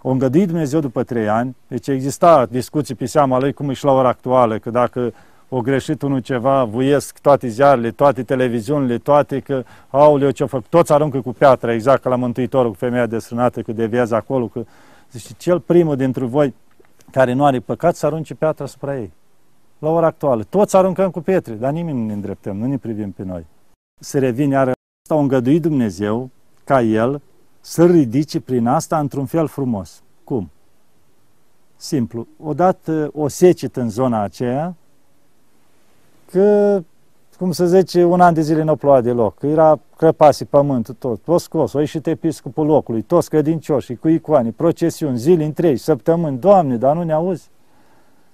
[0.03, 3.85] O îngăduit Dumnezeu după trei ani, deci exista discuții pe seama lui cum e și
[3.85, 5.12] la ora actuală, că dacă
[5.49, 10.93] o greșit unul ceva, vuiesc toate ziarele, toate televiziunile, toate că, auleu, ce-o făcut, toți
[10.93, 14.64] aruncă cu piatra, exact ca la Mântuitorul, cu femeia desfrânată, că deviază acolo, că,
[15.12, 16.55] zice, cel primul dintre voi
[17.11, 19.12] care nu are păcat să arunce piatra asupra ei.
[19.81, 20.43] La ora actuală.
[20.43, 23.47] Toți aruncăm cu pietre, dar nimeni nu ne îndreptăm, nu ne privim pe noi.
[24.01, 26.31] Se revine iar asta, o îngăduit Dumnezeu
[26.64, 27.20] ca el
[27.61, 30.03] să ridice prin asta într-un fel frumos.
[30.24, 30.51] Cum?
[31.76, 32.26] Simplu.
[32.43, 34.74] Odată o secetă în zona aceea,
[36.31, 36.81] că,
[37.39, 41.20] cum să zice, un an de zile nu ploua deloc, că era crăpase pământul tot,
[41.20, 46.76] tot scos, o ieșit episcopul locului, toți credincioșii, cu icoane, procesiuni, zile întregi, săptămâni, Doamne,
[46.76, 47.51] dar nu ne auzi?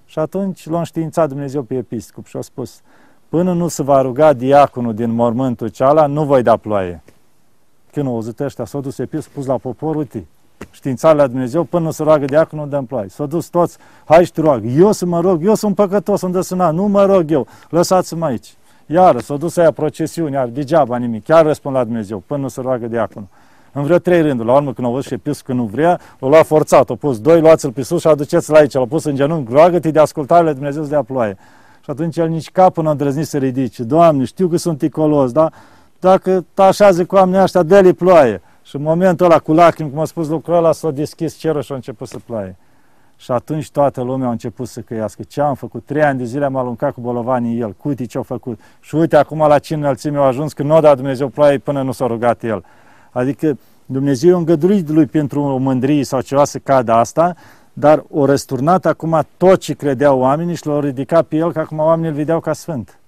[0.06, 2.80] Și atunci l-a înștiințat Dumnezeu pe episcop și a spus,
[3.28, 7.02] până nu se va ruga diaconul din mormântul ceala, nu voi da ploaie.
[7.92, 10.26] Când au auzit ăștia, s-au dus episcop, pus la popor, uite,
[10.70, 13.08] științarea la Dumnezeu, până nu se roagă diaconul, dă ploaie.
[13.08, 16.32] S-au dus toți, hai și te rog, eu să mă rog, eu sunt păcătos, sunt
[16.32, 18.54] dăsânat, nu mă rog eu, lăsați-mă aici.
[18.86, 22.60] Iară, s-au dus aia procesiuni, iar degeaba nimic, chiar răspund la Dumnezeu, până nu se
[22.60, 23.28] roagă diaconul.
[23.76, 26.28] În vreo trei rânduri, la urmă când au văzut și episcopul că nu vrea, o
[26.28, 29.52] lua forțat, au pus doi, luați-l pe sus și aduceți-l aici, l-au pus în genunchi,
[29.52, 31.36] roagă-te de ascultare Dumnezeu să dea ploaie.
[31.84, 33.82] Și atunci el nici capul nu a îndrăznit să ridice.
[33.82, 35.52] Doamne, știu că sunt ticolos, dar
[36.00, 38.40] dacă tașează cu oamenii ăștia, dă-li ploaie.
[38.62, 41.72] Și în momentul ăla, cu lacrimi, cum a spus lucrul ăla, s-a deschis cerul și
[41.72, 42.56] a început să ploaie.
[43.16, 45.22] Și atunci toată lumea a început să căiască.
[45.22, 45.84] Ce am făcut?
[45.84, 47.72] Trei ani de zile am aluncat cu bolovanii el.
[47.72, 48.60] Cu uite ce-au făcut.
[48.80, 51.82] Și uite acum la ce înălțime au ajuns că nu a dat Dumnezeu ploaie până
[51.82, 52.64] nu s-a rugat el.
[53.16, 57.36] Adică Dumnezeu a îngăduit lui pentru o mândrie sau ceva să cadă asta,
[57.72, 61.78] dar o răsturnat acum tot ce credeau oamenii și l-au ridicat pe el, că acum
[61.78, 62.98] oamenii îl vedeau ca sfânt.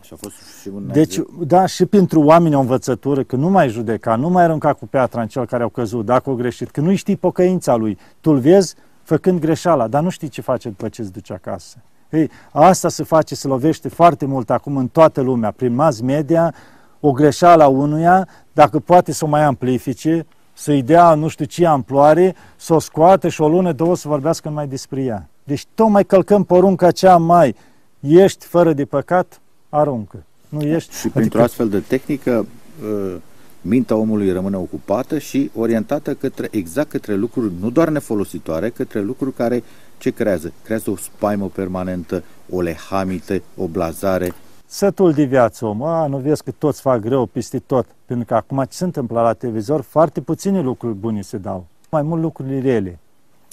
[0.00, 3.68] Așa a fost și un Deci, da, și pentru oameni o învățătură, că nu mai
[3.68, 6.80] judeca, nu mai arunca cu piatra în cel care au căzut, dacă au greșit, că
[6.80, 7.98] nu știi pocăința lui.
[8.20, 11.76] Tu îl vezi făcând greșeala, dar nu știi ce face după ce îți duce acasă.
[12.10, 16.54] Ei, asta se face, se lovește foarte mult acum în toată lumea, prin mass media,
[17.00, 21.66] o greșeală a unuia, dacă poate să o mai amplifice, să-i dea nu știu ce
[21.66, 25.28] amploare, să o scoate și o lună, două să vorbească mai despre ea.
[25.44, 27.54] Deci tocmai călcăm porunca cea mai,
[28.00, 30.22] ești fără de păcat, aruncă.
[30.48, 31.18] Nu ești, și adică...
[31.18, 32.46] printr-o astfel de tehnică,
[32.82, 33.16] uh,
[33.60, 39.34] mintea omului rămâne ocupată și orientată către, exact către lucruri nu doar nefolositoare, către lucruri
[39.34, 39.62] care
[39.98, 40.52] ce creează?
[40.64, 44.32] Creează o spaimă permanentă, o lehamite, o blazare,
[44.70, 45.82] sătul de viață om.
[45.82, 47.86] A, nu vezi că toți fac greu peste tot.
[48.06, 51.66] Pentru că acum ce se întâmplă la televizor, foarte puține lucruri bune se dau.
[51.90, 52.98] Mai mult lucruri rele.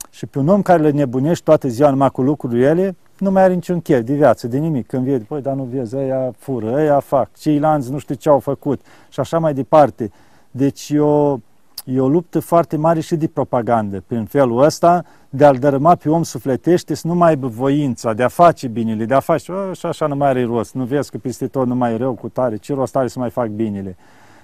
[0.09, 3.43] Și pe un om care le nebunești toată ziua numai cu lucruri rele, nu mai
[3.43, 4.88] are niciun chef de viață, de nimic.
[4.88, 8.39] Când vede, păi, dar nu vezi, ăia fură, ăia fac, ceilalți nu știu ce au
[8.39, 10.11] făcut și așa mai departe.
[10.51, 11.41] Deci eu
[11.86, 14.03] e o luptă foarte mare și de propagandă.
[14.07, 15.05] Prin felul ăsta,
[15.36, 19.05] de a-l dărâma pe om sufletește, să nu mai aibă voința de a face binele,
[19.05, 21.75] de a face, și așa nu mai are rost, nu vezi că peste tot nu
[21.75, 23.97] mai e rău cu tare, ce rost are să mai fac binele.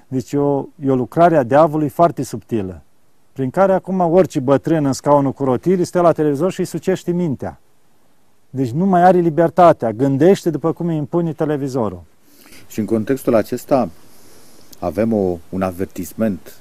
[0.07, 2.81] Deci e o, e o lucrare a diavolului foarte subtilă,
[3.33, 7.11] prin care acum orice bătrân în scaunul cu rotiri stă la televizor și îi sucește
[7.11, 7.59] mintea.
[8.49, 12.03] Deci nu mai are libertatea, gândește după cum îi impune televizorul.
[12.67, 13.89] Și în contextul acesta
[14.79, 16.55] avem o, un avertisment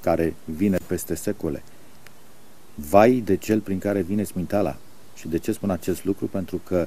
[0.00, 1.62] care vine peste secole.
[2.74, 4.76] Vai de cel prin care vine smintala.
[5.14, 6.26] Și de ce spun acest lucru?
[6.26, 6.86] Pentru că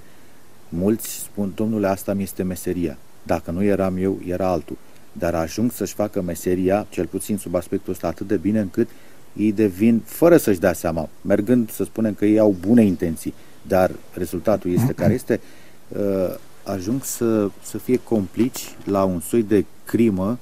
[0.69, 2.97] mulți spun, domnule, asta mi este meseria.
[3.23, 4.77] Dacă nu eram eu, era altul.
[5.11, 8.89] Dar ajung să-și facă meseria, cel puțin sub aspectul ăsta, atât de bine încât
[9.35, 13.91] ei devin, fără să-și dea seama, mergând să spunem că ei au bune intenții, dar
[14.13, 15.39] rezultatul este care este,
[15.87, 20.39] uh, ajung să, să fie complici la un soi de crimă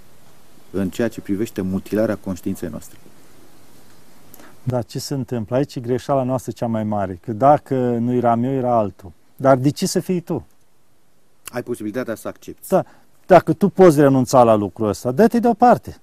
[0.71, 2.97] în ceea ce privește mutilarea conștiinței noastre.
[4.67, 5.55] Dar ce se întâmplă?
[5.55, 9.11] Aici e greșeala noastră cea mai mare, că dacă nu eram eu, era altul.
[9.35, 10.45] Dar de ce să fii tu?
[11.45, 12.67] Ai posibilitatea să accepti.
[12.67, 12.83] Da.
[13.25, 15.97] Dacă tu poți renunța la lucrul ăsta, dă-te deoparte.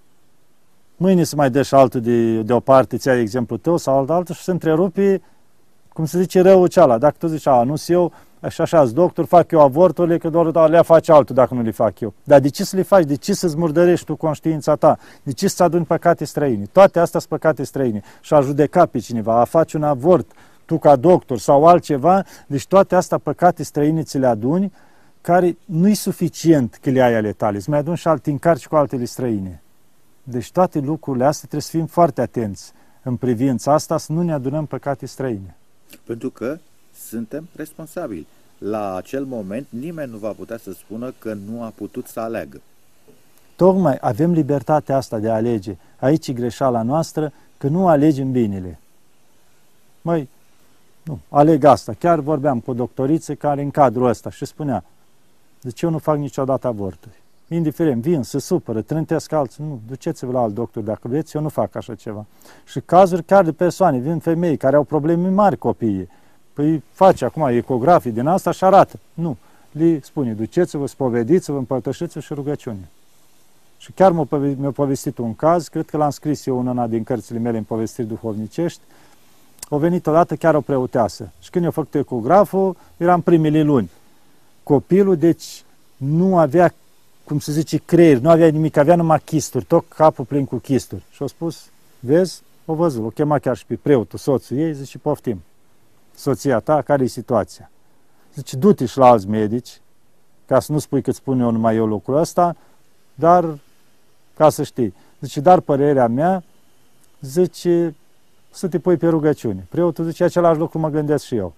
[0.97, 4.35] Mâine să mai dă și altul de, deoparte, ți ai exemplu tău sau alt altul
[4.35, 5.21] și să întrerupi,
[5.93, 6.99] cum se zice, răul ceala.
[6.99, 8.13] Dacă tu zici, a, nu eu,
[8.43, 12.01] așa așa, doctor, fac eu avorturile, că doar le face altul dacă nu le fac
[12.01, 12.15] eu.
[12.25, 13.05] Dar de ce să le faci?
[13.05, 14.99] De ce să-ți murdărești tu conștiința ta?
[15.23, 16.65] De ce să aduni păcate străine?
[16.73, 18.03] Toate astea sunt păcate străine.
[18.21, 20.31] Și a judeca pe cineva, a face un avort,
[20.65, 24.73] tu ca doctor sau altceva, deci toate astea păcate străine ți le aduni,
[25.21, 28.77] care nu-i suficient că le ai ale tale, îți mai aduni și alte încarci cu
[28.77, 29.63] altele străine.
[30.23, 32.73] Deci toate lucrurile astea trebuie să fim foarte atenți
[33.03, 35.57] în privința asta, să nu ne adunăm păcate străine.
[36.05, 36.59] Pentru că
[37.09, 38.27] suntem responsabili.
[38.59, 42.61] la acel moment nimeni nu va putea să spună că nu a putut să aleagă.
[43.57, 45.77] Tocmai avem libertatea asta de a alege.
[45.99, 48.79] Aici e greșeala noastră, că nu alegem binele.
[50.03, 50.29] Măi,
[51.03, 51.93] nu, aleg asta.
[51.99, 54.85] Chiar vorbeam cu o doctoriță care în cadrul ăsta și spunea,
[55.61, 57.21] de ce eu nu fac niciodată aborturi?
[57.49, 61.49] Indiferent, vin, se supără, trântesc alții, nu, duceți-vă la alt doctor dacă vreți, eu nu
[61.49, 62.27] fac așa ceva.
[62.65, 66.09] Și cazuri chiar de persoane, vin femei care au probleme mari copiii,
[66.53, 68.99] păi face acum ecografii din asta și arată.
[69.15, 69.37] Nu,
[69.71, 72.89] li spune, duceți-vă, spovediți-vă, împărtășiți-vă și rugăciune.
[73.79, 74.13] Și chiar
[74.57, 77.65] mi-a povestit un caz, cred că l-am scris eu în una din cărțile mele în
[77.65, 78.81] povestiri duhovnicești,
[79.69, 81.33] a venit odată chiar o preoteasă.
[81.41, 83.91] Și când i-a făcut ecograful, era în primele luni.
[84.63, 85.65] Copilul, deci,
[85.97, 86.75] nu avea,
[87.25, 91.03] cum se zice, creier, nu avea nimic, avea numai chisturi, tot capul plin cu chisturi.
[91.11, 94.99] Și a spus, vezi, o văzut, o chema chiar și pe preotul, soțul ei, zice,
[94.99, 95.43] poftim,
[96.15, 97.71] soția ta, care e situația?
[98.35, 99.81] Zice, du-te și la alți medici,
[100.47, 102.57] ca să nu spui că spun eu numai eu lucrul ăsta,
[103.15, 103.59] dar
[104.37, 104.95] ca să știi.
[105.21, 106.43] Zice, dar părerea mea,
[107.21, 107.95] zice,
[108.51, 109.67] să te pui pe rugăciune.
[109.69, 111.55] Preotul zice, același lucru mă gândesc și eu.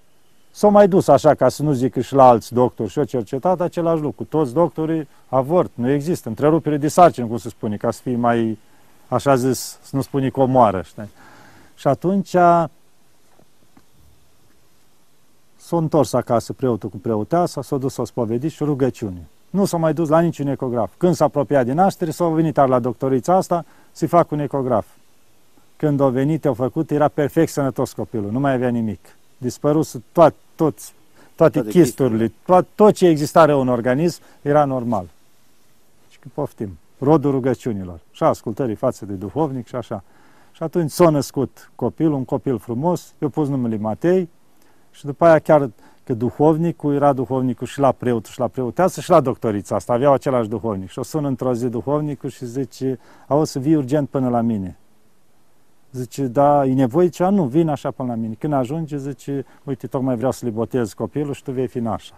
[0.50, 4.02] S-au mai dus așa, ca să nu zic și la alți doctori și-au cercetat același
[4.02, 4.24] lucru.
[4.24, 8.59] Toți doctorii avort, nu există, întrerupere de sarcină, cum se spune, ca să fie mai,
[9.09, 11.11] așa zis, să nu spune comoară, știi?
[11.74, 12.36] Și atunci
[15.65, 19.29] s-a întors acasă preotul cu preoteasa, s-a dus să spovedit și rugăciune.
[19.51, 20.93] Nu s-a mai dus la niciun ecograf.
[20.97, 24.87] Când s-a apropiat de naștere, s-a venit la doctorița asta să-i fac un ecograf.
[25.77, 29.01] Când a venit, au făcut, era perfect sănătos copilul, nu mai avea nimic.
[29.39, 30.95] Dispărus toat, toți,
[31.35, 35.07] toate, toate chisturile, tot, tot ce exista rău în organism era normal.
[36.11, 40.03] Și că poftim, rodul rugăciunilor și ascultării față de duhovnic și așa.
[40.53, 44.29] Și atunci s-a născut copilul, un copil frumos, i-a pus numele Matei
[44.95, 45.70] și după aia chiar
[46.05, 50.12] că duhovnicul era duhovnicul și la preot și la preoteasă și la doctorița asta, aveau
[50.12, 50.90] același duhovnic.
[50.90, 54.78] Și o sună într-o zi duhovnicul și zice, au să vii urgent până la mine.
[55.92, 57.28] Zice, da, e nevoie cea?
[57.28, 58.34] Nu, vin așa până la mine.
[58.38, 62.14] Când ajunge, zice, uite, tocmai vreau să-l botez copilul și tu vei fi nașa.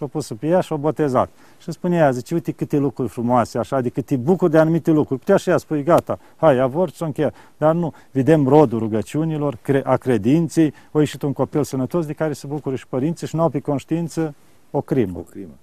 [0.00, 1.30] Și-o pus pe ea și-o botezat.
[1.58, 5.20] Și spune ea, zice, uite câte lucruri frumoase, așa, adică te bucur de anumite lucruri.
[5.20, 7.32] Putea și ea spui, gata, hai, avort și încheia.
[7.56, 12.46] Dar nu, vedem rodul rugăciunilor, a credinței, o ieșit un copil sănătos de care se
[12.46, 14.34] bucură și părinții și nu au pe conștiință
[14.70, 15.18] o crimă.
[15.18, 15.54] O crimă.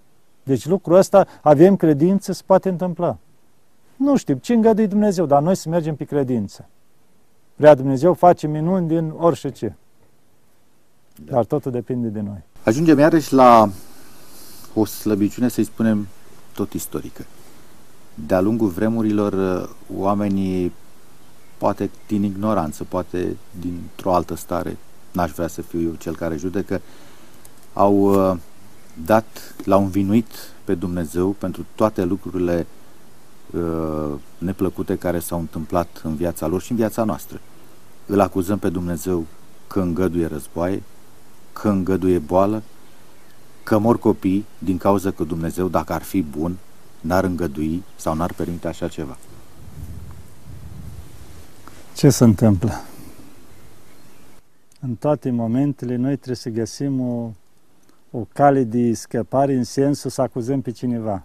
[0.43, 3.17] Deci lucrul ăsta, avem credință, se poate întâmpla.
[3.95, 6.67] Nu știu, ce îngăduie Dumnezeu, dar noi să mergem pe credință.
[7.55, 9.73] Vrea Dumnezeu, face minuni din orice ce.
[11.25, 11.31] Da.
[11.31, 12.43] Dar totul depinde de noi.
[12.63, 13.69] Ajungem iarăși la
[14.80, 16.07] o slăbiciune, să-i spunem,
[16.53, 17.25] tot istorică.
[18.13, 20.71] De-a lungul vremurilor, oamenii,
[21.57, 24.78] poate din ignoranță, poate dintr-o altă stare,
[25.11, 26.82] n-aș vrea să fiu eu cel care judecă,
[27.73, 28.38] au uh,
[29.05, 30.32] dat, l-au învinuit
[30.63, 32.67] pe Dumnezeu pentru toate lucrurile
[33.51, 37.41] uh, neplăcute care s-au întâmplat în viața lor și în viața noastră.
[38.05, 39.25] Îl acuzăm pe Dumnezeu
[39.67, 40.84] că îngăduie războaie,
[41.53, 42.63] că îngăduie boală,
[43.68, 46.57] că mor copii din cauza că Dumnezeu, dacă ar fi bun,
[47.01, 49.18] n-ar îngădui sau n-ar permite așa ceva.
[51.95, 52.72] Ce se întâmplă?
[54.80, 57.32] În toate momentele noi trebuie să găsim o,
[58.11, 61.24] o cale de scăpare în sensul să acuzăm pe cineva.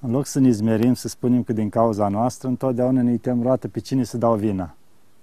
[0.00, 3.68] În loc să ne zmerim, să spunem că din cauza noastră, întotdeauna ne uităm roată
[3.68, 4.74] pe cine să dau vina.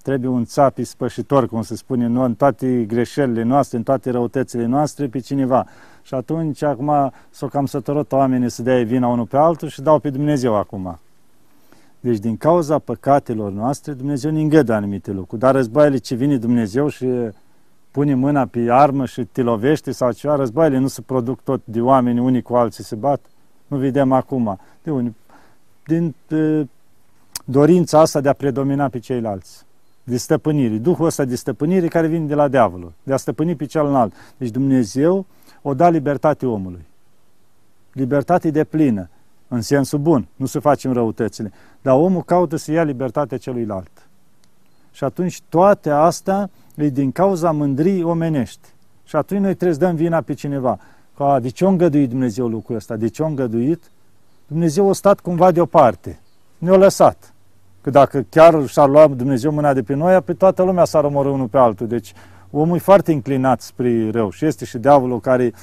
[0.01, 4.65] Trebuie un țap spășitor, cum se spune noi, în toate greșelile noastre, în toate răutățile
[4.65, 5.65] noastre, pe cineva.
[6.01, 9.99] Și atunci, acum, s-o cam sătărot oamenii să dea vina unul pe altul și dau
[9.99, 10.99] pe Dumnezeu acum.
[11.99, 15.41] Deci, din cauza păcatelor noastre, Dumnezeu ne îngădă anumite lucruri.
[15.41, 17.07] Dar războaiele ce vine Dumnezeu și
[17.91, 21.81] pune mâna pe armă și te lovește sau ceva, războaiele nu se produc tot de
[21.81, 23.25] oameni, unii cu alții se bat.
[23.67, 24.59] Nu vedem acum.
[24.83, 25.15] De unii,
[25.85, 26.67] din de,
[27.45, 29.65] dorința asta de a predomina pe ceilalți
[30.11, 33.65] de stăpânire, Duhul ăsta de stăpânire care vine de la diavolul, de a stăpâni pe
[33.65, 34.13] celălalt.
[34.37, 35.25] Deci Dumnezeu
[35.61, 36.85] o da libertate omului.
[37.91, 39.09] Libertate de plină,
[39.47, 41.51] în sensul bun, nu să facem răutățile.
[41.81, 44.07] Dar omul caută să ia libertatea celuilalt.
[44.91, 48.67] Și atunci toate astea e din cauza mândrii omenești.
[49.03, 50.79] Și atunci noi trebuie să dăm vina pe cineva.
[51.15, 52.95] Că, de ce a îngăduit Dumnezeu lucrul ăsta?
[52.95, 53.83] De ce a îngăduit?
[54.47, 56.19] Dumnezeu a stat cumva deoparte.
[56.57, 57.30] Ne-a lăsat.
[57.81, 61.29] Că dacă chiar și-ar lua Dumnezeu mâna de pe noi, pe toată lumea s-ar omorâ
[61.29, 61.87] unul pe altul.
[61.87, 62.13] Deci
[62.51, 65.53] omul e foarte inclinat spre rău și este și diavolul care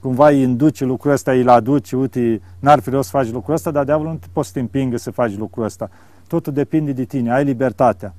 [0.00, 3.70] cumva îi induce lucrul ăsta, îi aduce, uite, n-ar fi rău să faci lucrul ăsta,
[3.70, 5.90] dar diavolul nu te poți să te împingă să faci lucrul ăsta.
[6.26, 8.14] Totul depinde de tine, ai libertatea.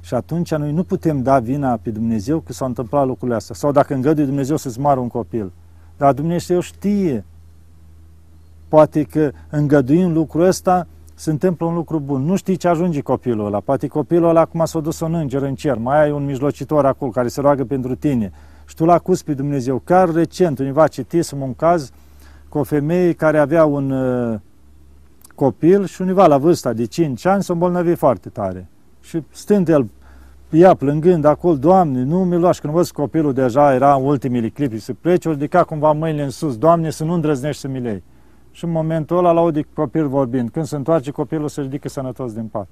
[0.00, 3.54] Și atunci noi nu putem da vina pe Dumnezeu că s-a întâmplat lucrurile astea.
[3.54, 5.52] Sau dacă îngăduie Dumnezeu să-ți moară un copil.
[5.96, 7.24] dar Dumnezeu știe.
[8.68, 10.86] Poate că îngăduim lucrul ăsta,
[11.22, 12.22] se întâmplă un lucru bun.
[12.22, 13.60] Nu știi ce ajunge copilul ăla.
[13.60, 15.78] Poate copilul ăla acum s-a dus un înger în cer.
[15.78, 18.32] Mai ai un mijlocitor acolo care se roagă pentru tine.
[18.66, 19.78] Și tu l acuz pe Dumnezeu.
[19.84, 21.90] Chiar recent, univa citisem un caz
[22.48, 24.38] cu o femeie care avea un uh,
[25.34, 28.68] copil și univa la vârsta de 5 ani s-a îmbolnăvit foarte tare.
[29.00, 29.88] Și stând el
[30.50, 34.78] ea plângând acolo, Doamne, nu mi luași, când văd copilul deja era în ultimele clipi
[34.78, 38.02] să plece, ori ridica cumva mâinile în sus, Doamne, să nu îndrăznești să mi lei.
[38.52, 40.50] Și în momentul ăla l-aude copil vorbind.
[40.50, 42.68] Când se întoarce copilul, se ridică sănătos din pat.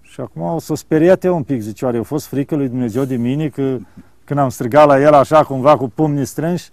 [0.00, 3.04] Și acum o să speriat eu un pic, zice, oare a fost frică lui Dumnezeu
[3.04, 3.78] de mine că,
[4.24, 6.70] când am strigat la el așa cumva cu pumnii strânși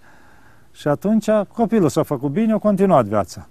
[0.72, 3.48] și atunci copilul s-a făcut bine, a continuat viața.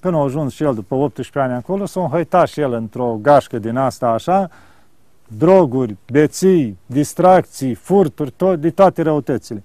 [0.00, 3.58] Când a ajuns și el după 18 ani acolo, s-a înhăitat și el într-o gașcă
[3.58, 4.50] din asta așa,
[5.28, 9.62] droguri, beții, distracții, furturi, tot, de toate răutățile.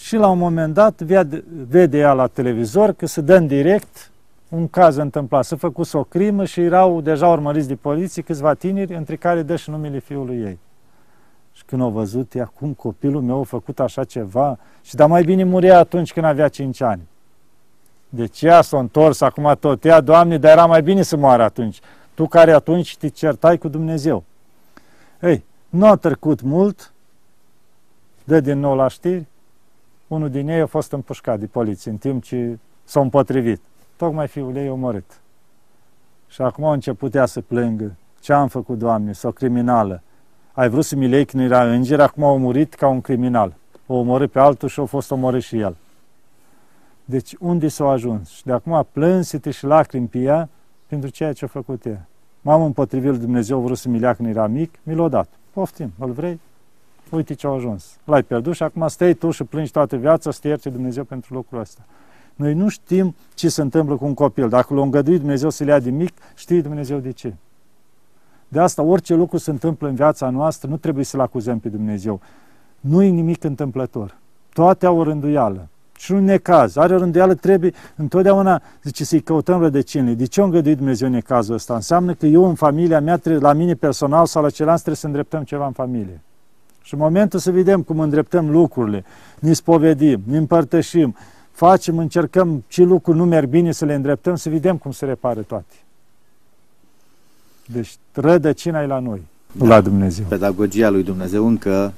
[0.00, 4.10] Și la un moment dat vede, vede ea la televizor că se dă în direct
[4.48, 5.44] un caz întâmplat.
[5.44, 9.56] S-a făcut o crimă și erau deja urmăriți de poliție câțiva tineri, între care dă
[9.56, 10.58] și numele fiului ei.
[11.52, 15.22] Și când au văzut, ea, cum copilul meu a făcut așa ceva, și dar mai
[15.22, 17.08] bine murea atunci când avea 5 ani.
[18.08, 19.84] Deci ea s-a întors acum tot.
[19.84, 21.80] Ea, Doamne, dar era mai bine să moară atunci.
[22.14, 24.24] Tu care atunci te certai cu Dumnezeu.
[25.20, 26.92] Ei, nu a trecut mult,
[28.24, 29.26] dă din nou la știri,
[30.10, 33.60] unul din ei a fost împușcat de poliție în timp ce s-a împotrivit.
[33.96, 35.20] Tocmai fiul ei a omorât.
[36.28, 37.92] Și acum a început ea să plângă.
[38.20, 39.12] Ce am făcut, Doamne?
[39.12, 40.02] S-o criminală.
[40.52, 43.54] Ai vrut să mi lei când era înger, acum a murit ca un criminal.
[43.86, 45.76] O omorât pe altul și a fost omorât și el.
[47.04, 48.28] Deci unde s-a ajuns?
[48.28, 50.48] Și de acum plânsete și lacrimi pe ea
[50.86, 52.06] pentru ceea ce a făcut ea.
[52.40, 55.28] M-am împotrivit lui Dumnezeu, vrut să mi lea când era mic, mi l-a dat.
[55.50, 56.40] Poftim, îl vrei?
[57.10, 57.96] Uite ce a ajuns.
[58.04, 61.34] L-ai pierdut și acum stai tu și plângi toată viața să te ierte Dumnezeu pentru
[61.34, 61.80] lucrul ăsta.
[62.34, 64.48] Noi nu știm ce se întâmplă cu un copil.
[64.48, 67.34] Dacă l-a îngăduit Dumnezeu să le ia de mic, știe Dumnezeu de ce.
[68.48, 72.20] De asta, orice lucru se întâmplă în viața noastră, nu trebuie să-L acuzăm pe Dumnezeu.
[72.80, 74.16] Nu e nimic întâmplător.
[74.52, 76.76] Toate au o rânduială și un necaz.
[76.76, 80.14] Are o rânduială, trebuie întotdeauna, zice, să-i căutăm rădăcinile.
[80.14, 81.74] De ce a îngăduit Dumnezeu necazul ăsta?
[81.74, 85.06] Înseamnă că eu în familia mea, trebuie, la mine personal sau la celălalt, trebuie să
[85.06, 86.20] îndreptăm ceva în familie.
[86.82, 89.04] Și în momentul să vedem cum îndreptăm lucrurile,
[89.38, 91.16] ne spovedim, ne împărtășim,
[91.52, 95.40] facem, încercăm ce lucruri nu merg bine să le îndreptăm, să vedem cum se repară
[95.40, 95.74] toate.
[97.66, 99.22] Deci rădăcina e la noi,
[99.52, 99.66] da.
[99.66, 100.24] la Dumnezeu.
[100.28, 101.92] Pedagogia lui Dumnezeu încă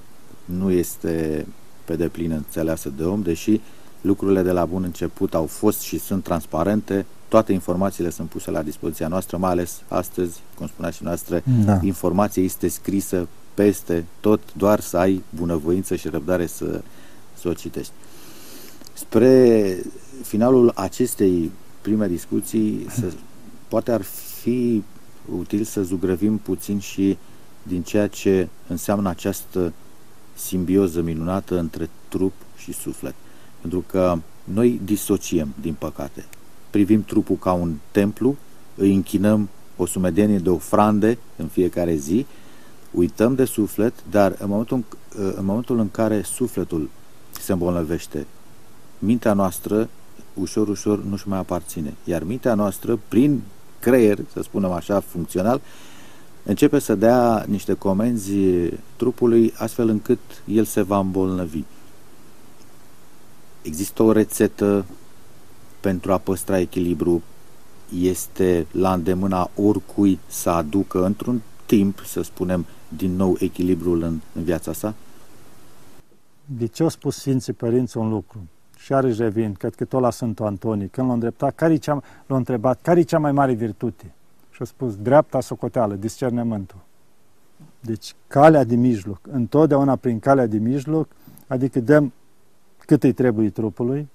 [0.45, 1.47] nu este
[1.85, 3.61] pe deplin înțeleasă de om, deși
[4.01, 8.63] lucrurile de la bun început au fost și sunt transparente, toate informațiile sunt puse la
[8.63, 11.79] dispoziția noastră, mai ales astăzi, cum spunea și noastră, da.
[11.83, 16.83] informația este scrisă peste tot, doar să ai bunăvoință și răbdare să,
[17.35, 17.93] să o citești.
[18.93, 19.77] Spre
[20.23, 21.51] finalul acestei
[21.81, 23.13] prime discuții, să,
[23.69, 24.83] poate ar fi
[25.39, 27.17] util să zugrăvim puțin și
[27.63, 29.73] din ceea ce înseamnă această
[30.35, 33.15] simbioză minunată între trup și suflet.
[33.61, 36.25] Pentru că noi disociem, din păcate.
[36.71, 38.37] Privim trupul ca un templu,
[38.75, 42.27] îi închinăm o sumedenie de ofrande în fiecare zi,
[42.93, 44.85] uităm de suflet, dar în momentul,
[45.15, 46.89] în momentul în care sufletul
[47.41, 48.27] se îmbolnăvește,
[48.99, 49.89] mintea noastră
[50.35, 51.95] ușor, ușor nu-și mai aparține.
[52.05, 53.43] Iar mintea noastră, prin
[53.79, 55.61] creier, să spunem așa, funcțional,
[56.45, 58.33] începe să dea niște comenzi
[58.97, 61.63] trupului astfel încât el se va îmbolnăvi.
[63.63, 64.85] Există o rețetă
[65.81, 67.23] pentru a păstra echilibru,
[68.01, 72.67] este la îndemâna oricui să aducă într-un timp, să spunem,
[72.97, 74.95] din nou echilibrul în, în viața sa?
[76.45, 78.39] De ce au spus Sfinții Părinți un lucru?
[78.77, 82.37] Și are revin, cred că tot la Sfântul Antonie, când l-a îndreptat, care cea, l-a
[82.37, 84.13] întrebat, care e cea mai mare virtute?
[84.51, 86.79] Și a spus, dreapta socoteală, discernământul.
[87.81, 91.09] Deci, calea de mijloc, întotdeauna prin calea de mijloc,
[91.47, 92.13] adică dăm
[92.87, 94.09] cât îi trebuie trupului,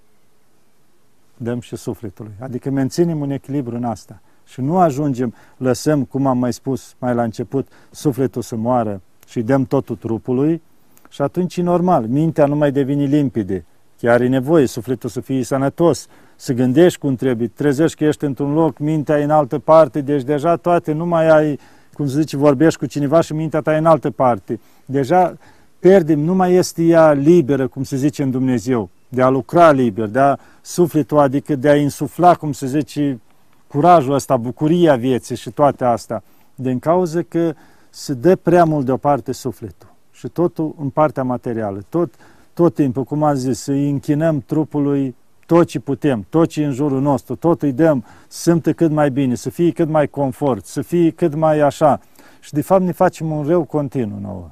[1.38, 2.32] dăm și sufletului.
[2.40, 4.22] Adică menținem un echilibru în asta.
[4.48, 9.42] Și nu ajungem, lăsăm, cum am mai spus mai la început, sufletul să moară și
[9.42, 10.62] dăm totul trupului
[11.10, 13.66] și atunci e normal, mintea nu mai devine limpide.
[14.00, 18.54] Chiar e nevoie sufletul să fie sănătos, să gândești cum trebuie, trezești că ești într-un
[18.54, 21.60] loc, mintea e în altă parte, deci deja toate, nu mai ai,
[21.94, 24.60] cum se zice, vorbești cu cineva și mintea ta e în altă parte.
[24.86, 25.38] Deja
[25.80, 30.08] pierdem, nu mai este ea liberă, cum se zice în Dumnezeu, de a lucra liber,
[30.08, 33.20] de a sufletul, adică de a insufla, cum se zice,
[33.68, 36.24] curajul ăsta, bucuria vieții și toate astea,
[36.56, 37.54] din cauza că
[37.90, 41.84] se dă prea mult deoparte sufletul și totul în partea materială.
[41.90, 42.14] Tot
[42.58, 45.16] tot timpul, cum a zis, să închinăm trupului
[45.46, 49.12] tot ce putem, tot ce în jurul nostru, tot îi dăm să simtă cât mai
[49.12, 52.00] bine, să fie cât mai confort, să fie cât mai așa.
[52.40, 54.50] Și de fapt ne facem un rău continuu nouă.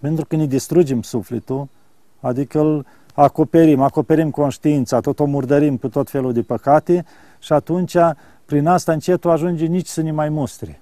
[0.00, 1.68] Pentru că ne distrugem sufletul,
[2.20, 7.04] adică îl acoperim, acoperim conștiința, tot o murdărim cu tot felul de păcate
[7.38, 7.96] și atunci
[8.44, 10.80] prin asta încetul ajunge nici să ne mai mustre.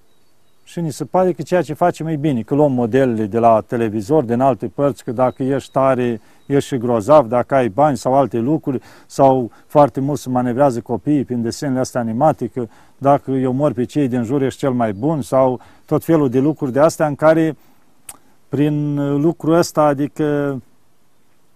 [0.64, 3.60] Și ni se pare că ceea ce facem e bine, că luăm modelele de la
[3.66, 8.14] televizor, din alte părți, că dacă ești tare, ești și grozav, dacă ai bani sau
[8.14, 12.66] alte lucruri, sau foarte mult se manevrează copiii prin desenele astea animate, că
[12.98, 16.38] dacă eu mor pe cei din jur, ești cel mai bun, sau tot felul de
[16.38, 17.56] lucruri de astea în care,
[18.48, 20.58] prin lucrul ăsta, adică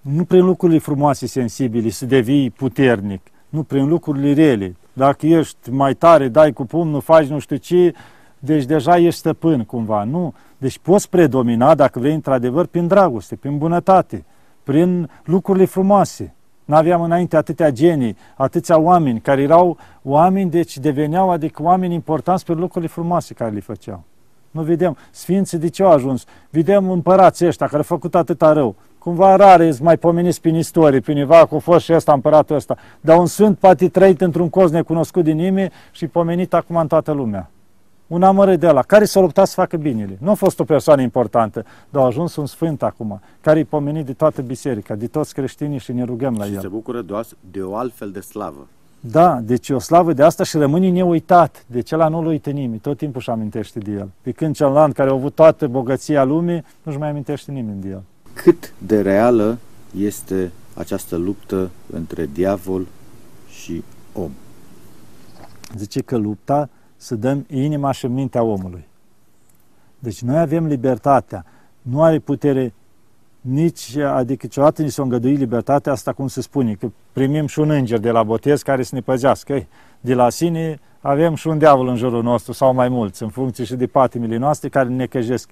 [0.00, 4.76] nu prin lucrurile frumoase, sensibile, să devii puternic, nu prin lucrurile rele.
[5.00, 7.94] Dacă ești mai tare, dai cu pumnul, faci nu știu ce,
[8.38, 10.34] deci deja ești stăpân cumva, nu?
[10.58, 14.24] Deci poți predomina, dacă vrei, într-adevăr, prin dragoste, prin bunătate,
[14.62, 16.34] prin lucrurile frumoase.
[16.64, 22.52] N-aveam înainte atâtea genii, atâția oameni care erau oameni, deci deveneau, adică oameni importanți pe
[22.52, 24.04] lucrurile frumoase care le făceau.
[24.50, 24.96] Nu vedem.
[25.10, 26.24] Sfinții de ce au ajuns?
[26.50, 28.74] Vedem împărații ăștia care au făcut atâta rău.
[29.00, 32.76] Cumva rare îți mai pomeniți prin istorie, prin Iva, cu fost și ăsta, împăratul ăsta.
[33.00, 37.12] Dar un sfânt poate trăit într-un coz necunoscut din nimeni și pomenit acum în toată
[37.12, 37.50] lumea
[38.10, 40.18] un amărât de ăla, care s-a luptat să facă binele.
[40.20, 44.06] Nu a fost o persoană importantă, dar a ajuns un sfânt acum, care e pomenit
[44.06, 46.60] de toată biserica, de toți creștinii și ne rugăm la și el.
[46.60, 47.20] se bucură de o,
[47.50, 48.66] de o altfel de slavă.
[49.00, 51.64] Da, deci o slavă de asta și rămâne neuitat.
[51.66, 54.08] De cela nu-l uită nimeni, tot timpul își amintește de el.
[54.20, 58.02] Pe când celălalt care a avut toată bogăția lumii, nu-și mai amintește nimeni de el.
[58.32, 59.58] Cât de reală
[59.96, 62.86] este această luptă între diavol
[63.48, 64.30] și om?
[65.76, 68.88] Zice că lupta să dăm inima și mintea omului.
[69.98, 71.44] Deci noi avem libertatea,
[71.82, 72.72] nu are putere
[73.40, 77.70] nici, adică niciodată ni s-a îngăduit libertatea asta, cum se spune, că primim și un
[77.70, 79.66] înger de la botez care să ne păzească.
[80.00, 83.64] De la sine avem și un diavol în jurul nostru, sau mai mulți, în funcție
[83.64, 85.50] și de patimile noastre care ne căjesc.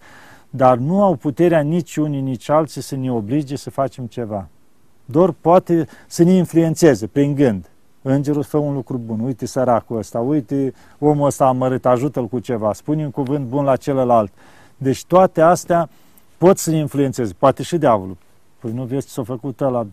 [0.50, 4.48] Dar nu au puterea nici unii, nici alții să ne oblige să facem ceva.
[5.04, 7.70] Doar poate să ne influențeze prin gând.
[8.02, 12.72] Îngerul fă un lucru bun, uite săracul ăsta, uite omul ăsta amărât, ajută-l cu ceva,
[12.72, 14.32] spune un cuvânt bun la celălalt.
[14.76, 15.88] Deci toate astea
[16.38, 18.16] pot să influențeze, poate și diavolul.
[18.58, 19.86] Păi nu vezi ce s-a făcut ăla,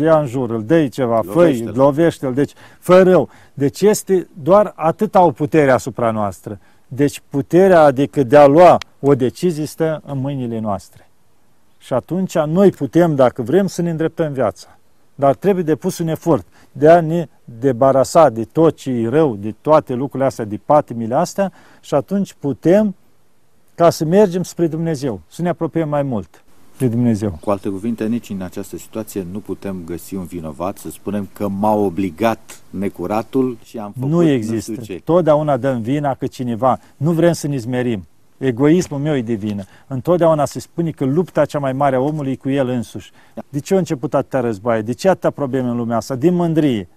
[0.00, 3.28] ia în jur, îl dai ceva, făi, lovește-l, deci fă rău.
[3.54, 6.58] Deci este doar atât au putere asupra noastră.
[6.94, 11.08] Deci puterea, adică de a lua o decizie, stă în mâinile noastre.
[11.78, 14.78] Și atunci noi putem, dacă vrem, să ne îndreptăm viața.
[15.14, 19.54] Dar trebuie depus un efort de a ne debarasa de tot ce e rău, de
[19.60, 22.94] toate lucrurile astea, de patimile astea și atunci putem
[23.74, 26.41] ca să mergem spre Dumnezeu, să ne apropiem mai mult
[26.82, 27.38] de Dumnezeu.
[27.40, 31.48] Cu alte cuvinte, nici în această situație nu putem găsi un vinovat să spunem că
[31.48, 34.72] m-a obligat necuratul și am făcut Nu există.
[34.76, 35.00] Nu ce.
[35.04, 36.78] Totdeauna dăm vina că cineva.
[36.96, 38.06] Nu vrem să ne zmerim.
[38.38, 39.62] Egoismul meu e de vină.
[39.86, 43.10] Întotdeauna se spune că lupta cea mai mare a omului e cu el însuși.
[43.48, 44.82] De ce a început atâtea războaie?
[44.82, 46.14] De ce atâtea probleme în lumea asta?
[46.14, 46.88] Din mândrie.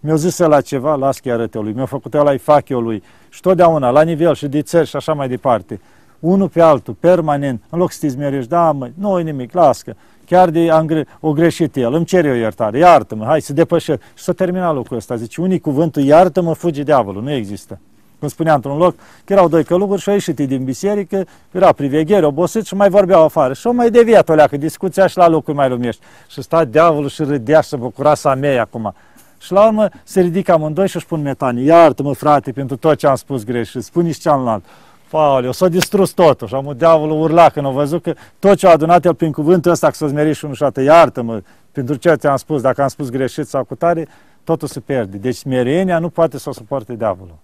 [0.00, 3.02] Mi-au zis la ceva, las chiar lui, mi-au făcut ăla fac eu lui.
[3.28, 5.80] Și totdeauna, la nivel și de țări și așa mai departe.
[6.20, 9.94] Unul pe altul, permanent, în loc să te zmerești, da, mă, nu e nimic, lasă
[10.26, 14.00] chiar de am gre- o greșit el, îmi cer eu iertare, iartă-mă, hai să depășesc.
[14.14, 15.16] Și s-a terminat lucrul ăsta.
[15.16, 17.78] Zice, unii cuvântul, iartă-mă, fugi diavolul, nu există
[18.20, 18.94] cum spunea într-un loc,
[19.24, 23.24] că erau doi călugări și au ieșit din biserică, era priveghere, obosit și mai vorbeau
[23.24, 23.52] afară.
[23.52, 26.02] Și au mai deviat o leacă, discuția și la locuri mai lumești.
[26.28, 28.94] Și sta diavolul și râdea și se bucura să mei acum.
[29.38, 31.64] Și la urmă se ridică amândoi și își pun metanii.
[31.64, 33.82] Iartă-mă, frate, pentru tot ce am spus greșit.
[33.82, 34.66] Spune și cealaltă.
[35.10, 36.46] Pauleu, s-a distrus totul.
[36.46, 39.70] Și am diavolul urla când a văzut că tot ce a adunat el prin cuvântul
[39.70, 41.42] ăsta, că s-a zmerit și unul și iartă-mă
[41.72, 44.08] pentru ce ți-am spus, dacă am spus greșit sau cu tare,
[44.44, 45.16] totul se pierde.
[45.16, 47.38] Deci smerenia nu poate să o suporte diavolul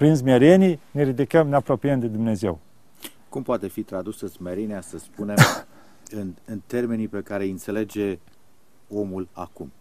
[0.00, 2.58] prin smerenii ne ridicăm, ne apropiem de Dumnezeu.
[3.28, 5.36] Cum poate fi tradusă smerenia, să spunem,
[6.20, 8.18] în, în termenii pe care îi înțelege
[8.94, 9.72] omul acum?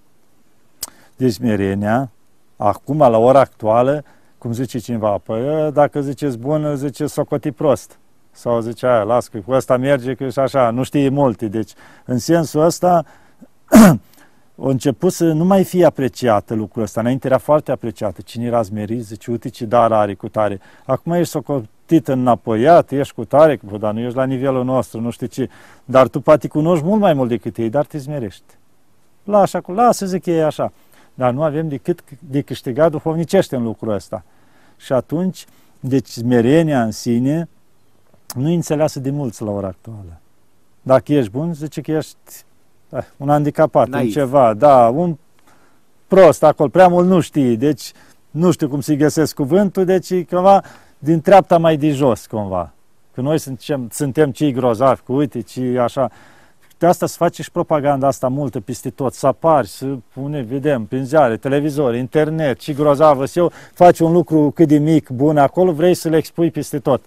[1.15, 2.11] Deci smerenia,
[2.55, 4.03] acum, la ora actuală,
[4.39, 7.99] cum zice cineva, păi dacă ziceți bun, zice socoti prost.
[8.31, 11.47] Sau zice aia, las că cu ăsta merge, că și așa, nu știe multe.
[11.47, 11.71] Deci,
[12.05, 13.05] în sensul ăsta,
[13.69, 13.97] a
[14.55, 16.99] început să nu mai fie apreciată lucrul ăsta.
[16.99, 18.21] Înainte era foarte apreciată.
[18.21, 20.59] Cine era zmerit, zice, uite ce dar are cu tare.
[20.85, 25.27] Acum ești socotit înapoiat, ești cu tare, dar nu ești la nivelul nostru, nu știu
[25.27, 25.49] ce.
[25.85, 28.43] Dar tu poate cunoști mult mai mult decât ei, dar te zmerești.
[29.23, 30.71] Lasă acolo, lasă zic ei așa.
[31.19, 34.23] Dar nu avem decât de câștigat duhovnicește în lucrul ăsta.
[34.77, 35.45] Și atunci,
[35.79, 37.49] deci smerenia în sine
[38.35, 40.19] nu e înțeleasă de mulți la ora actuală.
[40.81, 42.17] Dacă ești bun, zice că ești
[42.89, 44.05] da, un handicapat Naiv.
[44.05, 45.17] în ceva, da, un
[46.07, 47.91] prost acolo, prea mult nu știi, deci
[48.31, 50.63] nu știu cum să-i găsesc cuvântul, deci e cumva
[50.99, 52.73] din treapta mai de jos, cumva.
[53.13, 56.11] Că noi suntem, suntem cei grozavi, cu uite, ci așa.
[56.79, 60.85] De asta se face și propaganda asta multă peste tot, să apari, să pune, vedem,
[60.85, 65.71] prin ziare, televizor, internet, ce grozavă eu, faci un lucru cât de mic, bun acolo,
[65.71, 67.01] vrei să le expui peste tot.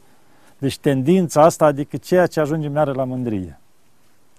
[0.59, 3.61] Deci tendința asta, adică ceea ce ajunge mereu la mândrie.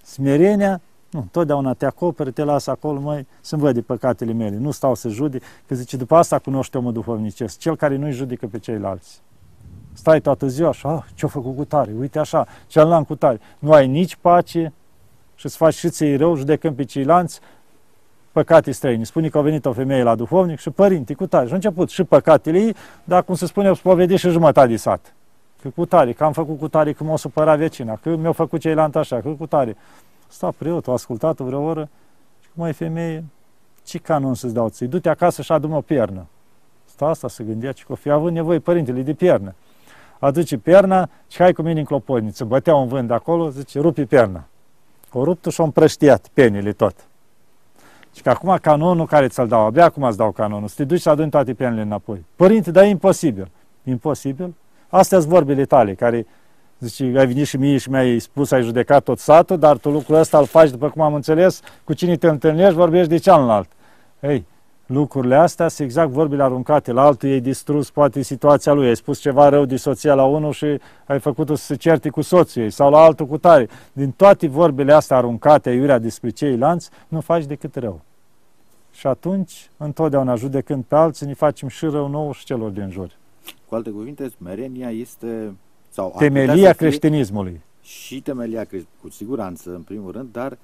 [0.03, 4.71] Smerenia, nu, totdeauna te acoperi, te las acolo, mai să văd de păcatele mele, nu
[4.71, 8.59] stau să judic, că zice, după asta cunoște omul duhovnicesc, cel care nu-i judică pe
[8.59, 9.21] ceilalți.
[9.93, 13.39] Stai toată ziua și, ah, ce-a făcut cu tare, uite așa, ce-am cu tare.
[13.59, 14.73] Nu ai nici pace
[15.35, 17.39] și îți faci și ți rău, judecând pe ceilalți,
[18.31, 19.05] păcate străini.
[19.05, 21.45] Spune că a venit o femeie la duhovnic și părinte, cu tare.
[21.45, 24.75] Și a început și păcatele ei, dar cum se spune, o spovedi și jumătate de
[24.75, 25.13] sat.
[25.61, 28.59] Că cu tare, că am făcut cu tare, că m-a supărat vecina, că mi-au făcut
[28.59, 29.77] ceilalți așa, că cu tare.
[30.27, 31.89] Sta preotul, a ascultat vreo oră
[32.41, 33.23] și cum ai femeie,
[33.83, 36.25] ce canon să-ți dau ți Du-te acasă și adu o piernă.
[36.85, 39.55] Sta asta să gândea, ce că fi având nevoie părintele de piernă.
[40.19, 42.45] Aduce pierna și hai cu mine în clopotniță.
[42.45, 44.47] Bătea un vânt de acolo, zice, rupi pierna.
[45.13, 46.95] O ruptul și-o împrăștiat penile tot.
[48.15, 51.01] Și că acum canonul care ți-l dau, abia acum îți dau canonul, să te duci
[51.01, 52.25] să aduni toate penile înapoi.
[52.35, 53.51] Părinte, dar e imposibil.
[53.83, 54.53] Imposibil?
[54.89, 56.25] Astea sunt vorbele tale, care
[56.83, 60.15] Zice, ai venit și mie și mi-ai spus, ai judecat tot satul, dar tu lucrul
[60.15, 63.69] ăsta îl faci, după cum am înțeles, cu cine te întâlnești, vorbești de cealaltă.
[64.19, 64.45] Ei,
[64.85, 69.19] lucrurile astea sunt exact vorbile aruncate la altul, ei distrus poate situația lui, ai spus
[69.19, 72.69] ceva rău de soția la unul și ai făcut-o să se certe cu soțul ei
[72.69, 73.69] sau la altul cu tare.
[73.93, 78.01] Din toate vorbele astea aruncate, iurea despre ceilalți, nu faci decât rău.
[78.91, 83.11] Și atunci, întotdeauna judecând pe alții, ne facem și rău nou și celor din jur.
[83.67, 85.53] Cu alte cuvinte, smerenia este
[85.89, 87.61] sau temelia creștinismului.
[87.81, 88.65] Și temelia,
[89.01, 90.57] cu siguranță, în primul rând, dar uh,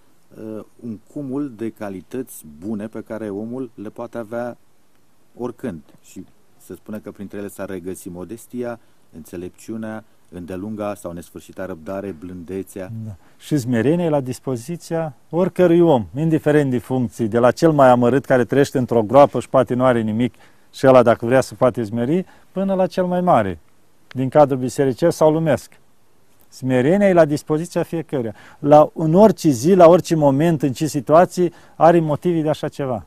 [0.79, 4.57] un cumul de calități bune pe care omul le poate avea
[5.37, 5.81] oricând.
[6.01, 6.25] Și
[6.57, 8.79] se spune că printre ele s-ar regăsi modestia,
[9.15, 12.91] înțelepciunea, îndelunga sau nesfârșita răbdare, blândețea.
[13.05, 13.15] Da.
[13.37, 18.25] Și smerenia e la dispoziția oricărui om, indiferent de funcții, de la cel mai amărât
[18.25, 20.33] care trăiește într-o groapă și poate nu are nimic
[20.71, 23.59] și ăla dacă vrea să poate smeri, până la cel mai mare,
[24.07, 25.78] din cadrul bisericesc sau lumesc.
[26.49, 28.35] Smerenia e la dispoziția fiecăruia.
[28.59, 33.05] La, în orice zi, la orice moment, în ce situații, are motive de așa ceva.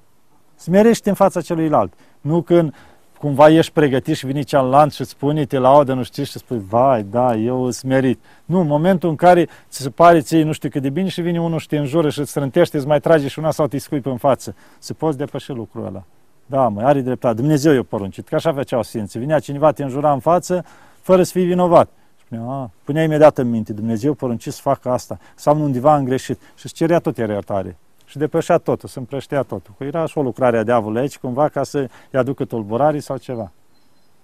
[0.56, 1.92] Smerește în fața celuilalt.
[2.20, 2.74] Nu când
[3.18, 6.62] cumva ești pregătit și vine cealaltă și îți spune, te laudă, nu știi, și spui,
[6.68, 8.20] vai, da, eu sunt smerit.
[8.44, 11.20] Nu, în momentul în care ți se pare ție nu știu cât de bine și
[11.20, 13.78] vine unul și te înjură și îți strântește, îți mai trage și una sau te
[13.78, 14.54] scuipă în față.
[14.78, 16.02] Să poți depăși lucrul ăla.
[16.46, 17.34] Da, mă, are dreptate.
[17.34, 19.20] Dumnezeu i-a poruncit, că așa făceau sfinții.
[19.20, 20.64] Vinea cineva, te înjura în față,
[21.00, 21.88] fără să fii vinovat.
[22.32, 26.04] Și spunea, a, punea imediat în minte, Dumnezeu porunci să facă asta, sau undeva am
[26.04, 26.38] greșit.
[26.54, 27.76] Și îți cerea tot era iertare.
[28.04, 29.74] Și depășea totul, se împrăștea totul.
[29.78, 33.52] Că era și o lucrare a diavolului aici, cumva, ca să-i aducă tulburare sau ceva.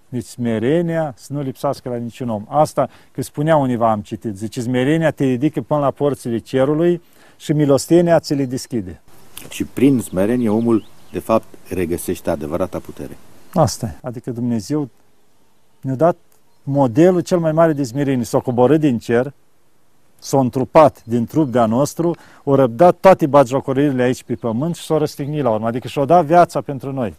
[0.08, 2.44] Deci smerenia să nu lipsească la niciun om.
[2.48, 7.02] Asta, că spunea univa, am citit, zice, smerenia te ridică până la porțile cerului
[7.36, 9.00] și milostenia ți le deschide.
[9.48, 13.16] Și prin smerenie omul, de fapt, regăsește adevărata putere.
[13.54, 13.98] Asta e.
[14.02, 14.88] Adică Dumnezeu
[15.80, 16.16] ne-a dat
[16.68, 18.24] modelul cel mai mare de smerenie.
[18.24, 19.32] S-a coborât din cer,
[20.18, 24.98] s-a întrupat din trup de-a nostru, o răbdat toate bagiocoririle aici pe pământ și s-a
[24.98, 25.66] răstignit la urmă.
[25.66, 27.14] Adică și-a dat viața pentru noi.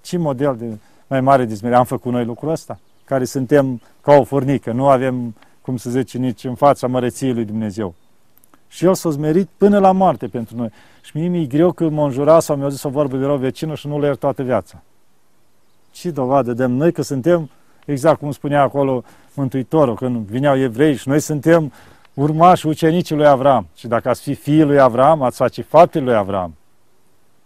[0.00, 1.78] Ce model de mai mare de smerenie?
[1.78, 2.78] Am făcut noi lucrul ăsta?
[3.04, 7.44] Care suntem ca o furnică, nu avem, cum să zice, nici în fața măreției lui
[7.44, 7.94] Dumnezeu.
[8.68, 10.70] Și El s-a zmerit până la moarte pentru noi.
[11.02, 13.76] Și mie mi-e greu că m-a înjurat sau mi-a zis o vorbă de rău vecinul
[13.76, 14.82] și nu le iert toată viața.
[15.90, 17.50] Ce dovadă dăm noi că suntem
[17.84, 19.02] exact cum spunea acolo
[19.34, 21.72] Mântuitorul, când vineau evrei și noi suntem
[22.14, 23.66] urmași ucenicii lui Avram.
[23.74, 26.54] Și dacă ați fi fiii lui Avram, ați face faptele lui Avram.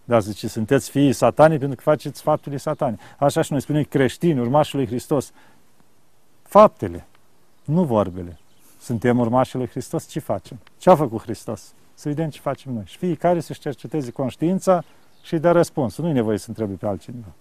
[0.05, 2.99] Dar zice, sunteți fiii satanii pentru că faceți faptele satanii.
[3.18, 5.32] Așa și noi spunem creștini, urmașii lui Hristos.
[6.43, 7.07] Faptele,
[7.64, 8.39] nu vorbele.
[8.80, 10.59] Suntem urmașii lui Hristos, ce facem?
[10.78, 11.72] Ce a făcut Hristos?
[11.95, 12.82] Să vedem ce facem noi.
[12.86, 14.84] Și fiecare să-și cerceteze conștiința
[15.22, 15.99] și dă răspuns.
[15.99, 17.34] Nu e nevoie să întrebe pe altcineva.